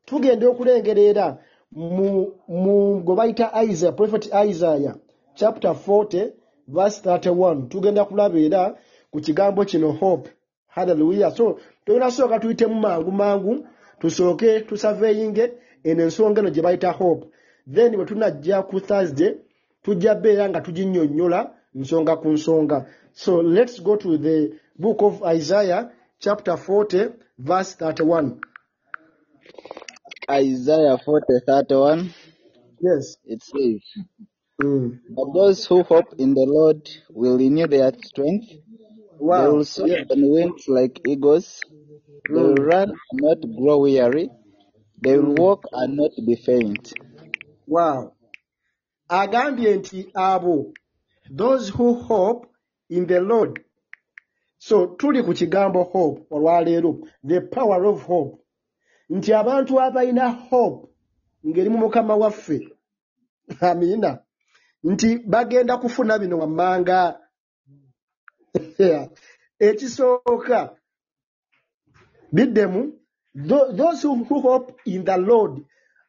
Tugenda 0.06 0.46
okulengera 0.50 1.02
era 1.12 1.26
mu 1.72 3.02
gwe 3.06 3.16
bayita 3.16 3.52
isaiah 3.66 3.96
prophet 3.98 4.30
isaiah 4.32 4.96
chapter 5.36 5.72
40 5.72 6.37
verse 6.68 7.02
31 7.02 7.68
tugenda 7.68 8.06
kulaba 8.06 8.40
era 8.40 8.76
ku 9.12 9.20
kigambo 9.22 9.66
kino 9.66 9.92
hope. 9.92 10.30
Haleluya 10.68 11.32
so 11.32 11.60
tugenda 11.86 12.06
kusooka 12.06 12.40
tuyitemu 12.40 12.76
mangu 12.76 13.12
mangu 13.12 13.68
tusooke 14.00 14.60
tusaveeyinge 14.60 15.52
eno 15.84 16.04
ensonga 16.04 16.40
eno 16.42 16.50
gye 16.50 16.62
bayita 16.62 16.92
hope. 16.92 17.28
Then 17.74 17.96
bwe 17.96 18.06
tunajja 18.06 18.62
ku 18.64 18.80
thursday 18.80 19.36
tujja 19.84 20.16
beera 20.16 20.50
nga 20.50 20.62
tuginnyonnyola 20.62 21.54
nsonga 21.76 22.16
ku 22.16 22.28
nsonga. 22.30 22.86
So 23.14 23.42
let's 23.42 23.80
go 23.82 23.96
to 23.96 24.18
the 24.18 24.52
book 24.80 25.02
of 25.02 25.24
isaiah 25.24 25.92
chapter 26.20 26.58
40 26.58 27.10
verse 27.40 27.76
31 27.76 28.40
Isaiah 30.30 30.98
40 31.06 31.40
31, 31.46 32.14
yes. 32.82 33.18
It 33.26 33.42
says. 33.42 33.82
But 34.60 35.34
those 35.34 35.66
who 35.66 35.84
hope 35.84 36.16
in 36.18 36.34
the 36.34 36.46
Lord 36.48 36.90
will 37.10 37.38
renew 37.38 37.68
their 37.68 37.92
strength. 38.04 38.50
They 38.50 38.58
wow 39.20 39.52
will 39.52 39.66
soar 39.66 39.88
yeah. 39.88 40.04
on 40.10 40.54
like 40.68 41.00
eagles. 41.08 41.62
They 42.28 42.34
will 42.34 42.56
mm. 42.56 42.66
run 42.66 42.90
and 42.90 43.22
not 43.22 43.38
grow 43.58 43.80
weary. 43.80 44.30
They 45.02 45.18
will 45.18 45.36
Mm. 45.36 45.40
walk 45.40 45.64
and 45.72 45.98
not 45.98 46.12
be 46.26 46.36
faint. 46.36 46.94
wow 47.68 48.14
agambye 49.10 49.76
nti 49.76 50.10
abo 50.14 50.74
those 51.30 51.70
who 51.70 51.94
hope 51.94 52.48
in 52.90 53.06
the 53.08 53.20
lord 53.20 53.60
so 54.58 54.88
tuli 54.88 55.24
ku 55.24 55.34
kigambo 55.34 55.84
hope 55.84 56.26
olwaleero 56.32 57.00
the 57.28 57.42
power 57.42 57.86
of 57.86 58.04
hope 58.04 58.42
nti 59.10 59.34
abantu 59.34 59.80
abalina 59.82 60.30
hope 60.30 60.88
ngeri 61.48 61.70
mu 61.70 61.78
mukama 61.78 62.16
waffe 62.16 62.70
amiina 63.62 64.20
nti 64.84 65.18
bagenda 65.18 65.78
kufuna 65.78 66.20
bino 66.20 66.38
wammanga. 66.40 67.20
Ekisooka 69.60 70.76
biddemu 72.32 72.94
Tho- 73.38 73.72
those 73.72 74.02
who, 74.02 74.24
hope 74.42 74.80
in 74.86 75.06
the 75.06 75.16
lord 75.18 75.64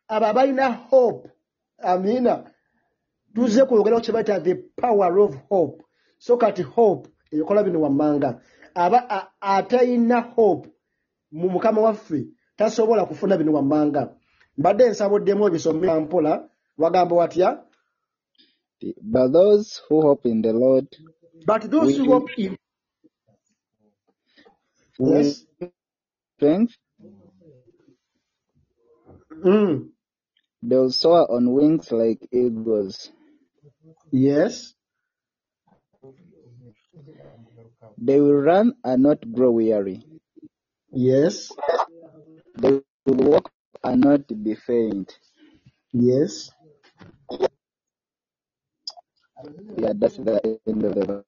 abo 0.08 0.26
abalina 0.26 0.72
hope. 0.88 1.28
Amina. 1.82 2.50
Tuze 3.34 3.64
kwogera 3.66 4.00
kye 4.00 4.12
bayita 4.12 4.40
the 4.42 4.54
power 4.54 5.18
of 5.18 5.34
hope. 5.50 5.82
So 6.18 6.36
kati 6.38 6.62
hope 6.62 7.08
ebikola 7.32 7.62
bino 7.64 7.80
wammanga. 7.80 8.40
Aba 8.74 9.30
atalina 9.40 10.20
hope 10.20 10.70
mu 11.32 11.48
mukama 11.50 11.80
waffe 11.82 12.26
tasobola 12.56 13.04
kufuna 13.06 13.36
bino 13.36 13.52
wammanga. 13.52 14.14
Mbadde 14.56 14.88
nsabuddemu 14.90 15.46
ebisomera 15.46 16.00
mpola 16.00 16.48
wagamba 16.78 17.16
watya 17.16 17.64
But 19.03 19.33
those 19.33 19.81
who 19.89 20.03
hope 20.03 20.26
in 20.26 20.43
the 20.43 20.53
Lord 20.55 20.89
but 21.47 21.70
those 21.70 21.97
who 21.97 22.07
will 22.07 22.20
hope 22.20 22.31
in 22.39 22.57
will 24.99 25.24
yes 25.24 25.45
strength, 26.39 26.76
mm. 29.45 29.89
they'll 30.62 30.91
soar 30.93 31.31
on 31.33 31.53
wings 31.53 31.93
like 31.93 32.29
eagles. 32.33 33.11
yes 34.12 34.74
They 37.99 38.20
will 38.20 38.35
run 38.37 38.74
and 38.85 39.03
not 39.05 39.33
grow 39.33 39.53
weary. 39.53 40.05
yes 40.93 41.57
They 42.57 42.81
will 43.07 43.16
walk 43.31 43.51
and 43.85 44.03
not 44.03 44.29
be 44.45 44.55
faint. 44.57 45.18
yes 45.93 46.53
Yeah, 49.76 49.93
that's 49.95 50.16
the 50.16 50.59
end 50.66 50.84
of 50.84 50.95
the 50.95 51.07
verse. 51.07 51.24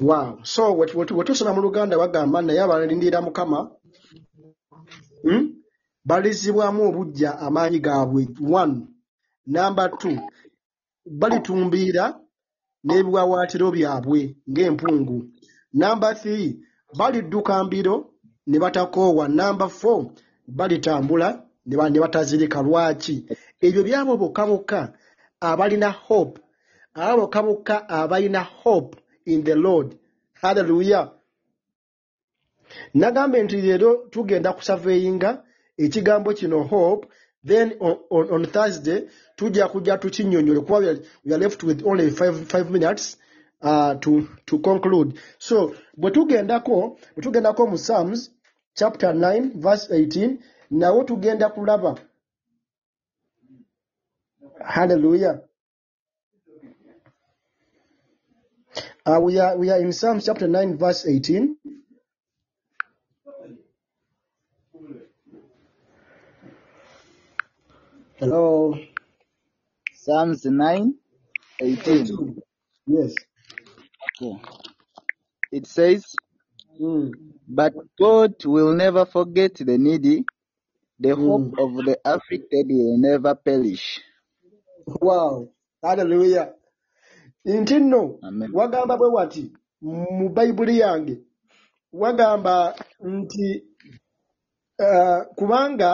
wow. 0.00 0.38
So 0.42 0.74
wetu- 0.74 0.96
wetu- 0.98 1.16
wetusoma 1.16 1.54
mu 1.54 1.62
luganda 1.62 1.98
bagamba 1.98 2.42
naye 2.42 2.60
abalindirira 2.60 3.20
mukama 3.20 3.70
mm? 5.24 5.54
balizibwamu 6.04 6.88
obujja 6.88 7.38
amaanyi 7.38 7.78
gaabwe. 7.78 8.28
One. 8.40 8.86
Number 9.46 9.90
two. 9.98 10.18
Balitumbiira 11.06 12.20
n'ebiwawaatiro 12.84 13.70
byabwe 13.70 14.36
ng'empungu. 14.50 15.28
Number 15.72 16.14
three. 16.16 16.60
Balidduka 16.96 17.64
mbiro 17.64 18.14
ne 18.46 18.58
batakoowa. 18.58 19.28
Number 19.28 19.68
four. 19.68 20.10
Balitambula 20.48 21.44
ne 21.66 21.76
ba- 21.76 21.90
ne 21.90 22.00
batazirika. 22.00 22.62
Lwaki? 22.62 23.26
Ebyo 23.60 23.82
byabo 23.84 24.16
bokka 24.16 24.46
bokka 24.46 24.92
abalina 25.40 25.90
hope 25.90 26.40
abo 26.94 27.20
bokka 27.20 27.42
bokka 27.42 27.88
abalina 27.88 28.42
hope 28.42 28.96
in 29.26 29.44
the 29.44 29.54
lord. 29.54 29.96
Halleluya 30.42 31.10
nagambe 32.94 33.42
nti 33.42 33.56
leero 33.56 33.96
tugenda 34.10 34.52
kusaveyinga 34.52 35.44
ekigambo 35.76 36.32
kino 36.32 36.62
hope 36.62 37.08
then 37.46 37.76
on, 37.80 37.96
on, 38.10 38.30
on 38.30 38.46
thursday 38.46 39.08
tujja 39.36 39.68
kujja 39.68 39.98
tukinyonyole 39.98 40.60
kuba 40.60 40.78
we 41.24 41.34
are, 41.34 41.38
left 41.38 41.62
with 41.62 41.82
only 41.86 42.10
five, 42.10 42.46
five 42.48 42.70
minutes 42.70 43.16
uh, 43.62 43.94
to, 44.00 44.28
to 44.46 44.58
conclude. 44.58 45.18
So 45.38 45.74
bwe 45.96 46.10
tugendako 46.10 46.98
bwe 47.14 47.22
tugendako 47.22 47.66
mu 47.66 47.76
psalms 47.76 48.30
chapter 48.74 49.12
9 49.12 49.50
verse 49.54 49.88
18 49.94 50.36
nawo 50.70 51.04
tugenda 51.04 51.48
kulaba. 51.48 51.98
Hallelujah 54.64 55.40
uh, 59.06 59.20
we, 59.20 59.38
are, 59.38 59.56
we 59.58 59.70
are 59.70 59.80
in 59.80 59.92
psalms 59.92 60.26
chapter 60.26 60.48
9 60.48 60.78
verse 60.78 61.06
18 61.06 61.56
hello 68.20 68.78
Psalms 69.94 70.44
9 70.46 70.94
18. 71.60 72.08
18 72.08 72.42
yes 72.88 73.14
Okay. 74.22 74.42
It 75.52 75.66
says, 75.66 76.04
mm. 76.80 77.12
But 77.48 77.74
God 78.00 78.34
will 78.44 78.74
never 78.74 79.06
forget 79.06 79.54
the 79.56 79.78
needy. 79.78 80.26
The 81.00 81.16
hope 81.16 81.46
Mm. 81.46 81.58
of 81.58 81.74
the 81.84 81.98
afflicted 82.04 82.66
will 82.70 82.98
never 82.98 83.34
perish. 83.36 84.00
wow 85.00 85.48
hallelujah 85.82 86.52
nti 87.44 87.78
nno 87.78 88.18
wagamba 88.52 88.96
bwe 88.96 89.08
wati 89.08 89.52
mu 90.16 90.28
bayibuli 90.28 90.78
yange 90.78 91.14
wagamba 91.92 92.74
nti 93.00 93.46
uh, 94.78 95.20
kubanga 95.36 95.90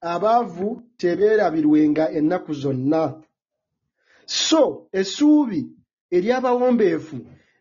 abaavu 0.00 0.82
tebeerabirwenga 0.96 2.10
ennaku 2.10 2.52
zonna. 2.54 3.22
So 4.26 4.88
essuubi 4.92 5.60
ery'abawombeefu 6.10 7.16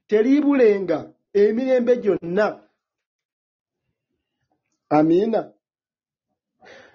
teriibulenga 0.08 1.14
emirembe 1.34 1.94
gyonna. 2.04 2.48
Amiina. 4.90 5.52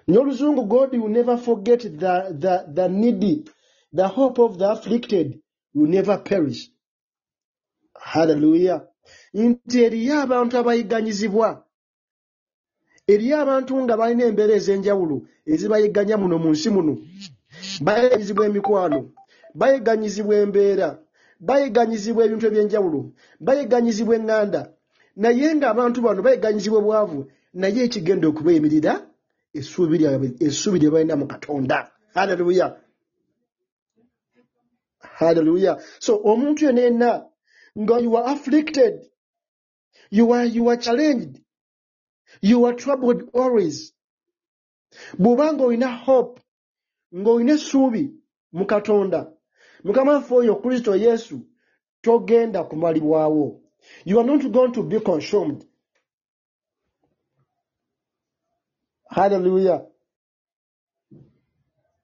N'oluzungu 0.07 0.63
god 0.67 0.91
will 0.93 1.09
never 1.09 1.37
forget 1.37 1.81
the, 1.81 2.13
the, 2.43 2.65
the 2.73 2.89
needy 2.89 3.45
the 3.93 4.07
hope 4.07 4.39
of 4.39 4.57
the 4.57 4.69
afflicted 4.71 5.39
will 5.73 5.89
never 5.89 6.17
perish. 6.17 6.71
Haleluya 7.99 8.87
nti 9.33 9.77
eriyo 9.85 10.15
abantu 10.21 10.53
abayigganyizibwa 10.57 11.49
eriyo 13.13 13.35
abantu 13.43 13.73
nga 13.83 13.97
balina 13.97 14.23
embeera 14.29 14.53
ez'enjawulo 14.59 15.15
ezibayigganya 15.51 16.15
muno 16.21 16.35
mu 16.43 16.49
nsi 16.53 16.69
muno. 16.75 16.93
Bayigganyizibwa 17.85 18.43
emikwano 18.49 18.99
bayigganyizibwa 19.59 20.35
embeera 20.43 20.89
bayigganyizibwa 21.47 22.21
ebintu 22.25 22.45
eby'enjawulo 22.47 22.99
bayigganyizibwa 23.45 24.13
eŋŋanda. 24.19 24.61
Naye 25.21 25.47
ng'abantu 25.55 25.99
bano 26.05 26.19
bayigganyizibwa 26.25 26.79
obwavu 26.81 27.19
naye 27.61 27.79
ekigenda 27.87 28.25
okubayimirira 28.27 28.93
essuubi 29.53 30.79
lye 30.81 30.89
balina 30.93 31.15
mu 31.21 31.25
katonda. 31.31 31.77
Haleluya 32.15 32.67
haleluya 35.19 35.81
so 35.99 36.21
omuntu 36.23 36.65
yenna 36.65 36.81
yenna 36.81 37.25
nga 37.79 37.99
you 37.99 38.17
are 38.17 38.33
afflicted 38.33 39.09
you 40.11 40.31
are, 40.33 40.45
you 40.45 40.69
are 40.69 40.77
challenged 40.77 41.43
you 42.41 42.65
are 42.65 42.73
troubled 42.73 43.29
always. 43.33 43.93
Bw'oba 45.19 45.53
nga 45.53 45.63
olina 45.63 45.89
hope 46.05 46.39
ng'olina 47.15 47.53
essuubi 47.53 48.03
mu 48.57 48.65
katonda. 48.65 49.19
Mukama 49.83 50.11
waffe 50.13 50.33
oyo 50.39 50.55
kristo 50.61 50.95
yesu 50.95 51.37
togenda 52.01 52.63
kumalibwawo 52.63 53.61
you 54.05 54.19
are 54.19 54.27
not 54.27 54.41
going 54.51 54.71
to 54.71 54.83
be 54.83 54.99
consumed. 54.99 55.65
Haleluya 59.09 59.85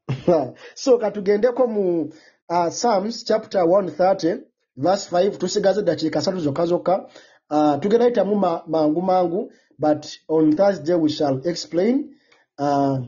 so 0.75 0.97
katugendeko 0.97 1.67
mu 1.67 2.13
uh, 2.49 2.69
psalms 2.69 3.23
chapter 3.23 3.65
130 3.65 4.43
verse 4.77 5.09
5 5.11 5.37
tusigaze 5.37 5.81
dakiika 5.83 6.21
satu 6.21 6.39
zokka 6.39 6.65
zokka 6.65 7.09
uh, 7.49 7.79
tugenda 7.79 8.05
yitamu 8.05 8.35
ma, 8.35 8.63
mangu 8.67 9.01
mangu 9.01 9.51
but 9.79 10.19
on 10.27 10.55
thursday 10.55 10.95
we 10.95 11.09
shall 11.09 11.41
explain 11.47 12.15
uh, 12.59 12.99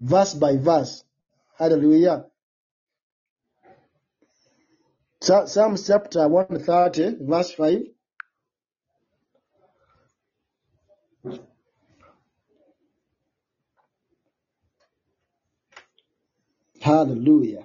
verse 0.00 0.34
by 0.34 0.56
verse. 0.56 1.04
Hallelujah. 1.58 2.26
Sa- 5.20 5.46
psalms 5.46 5.86
chapter 5.86 6.28
130 6.28 7.16
verse 7.20 7.52
5 7.54 7.82
hallelujah 16.80 17.64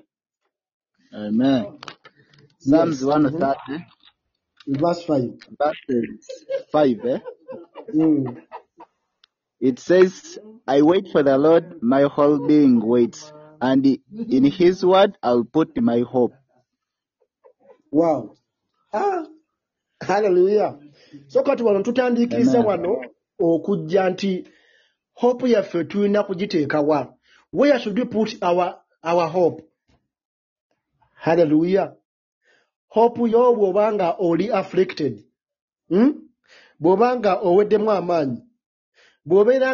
Amen. 1.14 1.80
Psalms 2.60 3.02
yes 3.02 3.04
130, 3.04 3.86
verse 4.68 5.04
5 5.04 5.22
verses 5.60 6.30
5. 6.72 7.06
Eh? 7.06 7.20
mm. 7.96 8.42
It 9.60 9.80
says, 9.80 10.38
I 10.68 10.82
wait 10.82 11.08
for 11.12 11.24
the 11.24 11.38
Lord, 11.38 11.82
my 11.82 12.04
whole 12.04 12.46
being 12.48 12.80
waits, 12.86 13.32
and 13.62 13.86
in 14.12 14.44
his 14.46 14.86
word 14.86 15.18
I'll 15.24 15.44
put 15.46 15.76
my 15.82 16.02
hope. 16.02 16.34
wow 17.92 18.36
ah, 18.94 19.26
hallelujah 20.02 20.78
so 21.28 21.44
kati 21.44 21.64
wano 21.64 21.84
tutandiikiriza 21.84 22.60
Amen. 22.60 22.68
wano 22.68 23.06
okujja 23.40 24.10
nti 24.10 24.48
hope 25.14 25.50
yaffe 25.50 25.84
tulina 25.84 26.24
kugiteekawa 26.24 27.14
where 27.54 27.80
should 27.80 28.00
we 28.00 28.06
put 28.06 28.44
our, 28.44 28.76
our 29.04 29.30
hope 29.30 29.64
hallelujah. 31.24 31.90
Hope 32.94 33.20
yo 33.34 33.44
bw'oba 33.58 33.94
nga 33.94 34.08
oli 34.28 34.48
afflicted. 34.60 35.14
Hmm? 35.90 36.28
bw'oba 36.80 37.08
nga 37.18 37.32
oweddemu 37.48 37.90
amaanyi 38.00 38.40
bw'obeera 39.28 39.70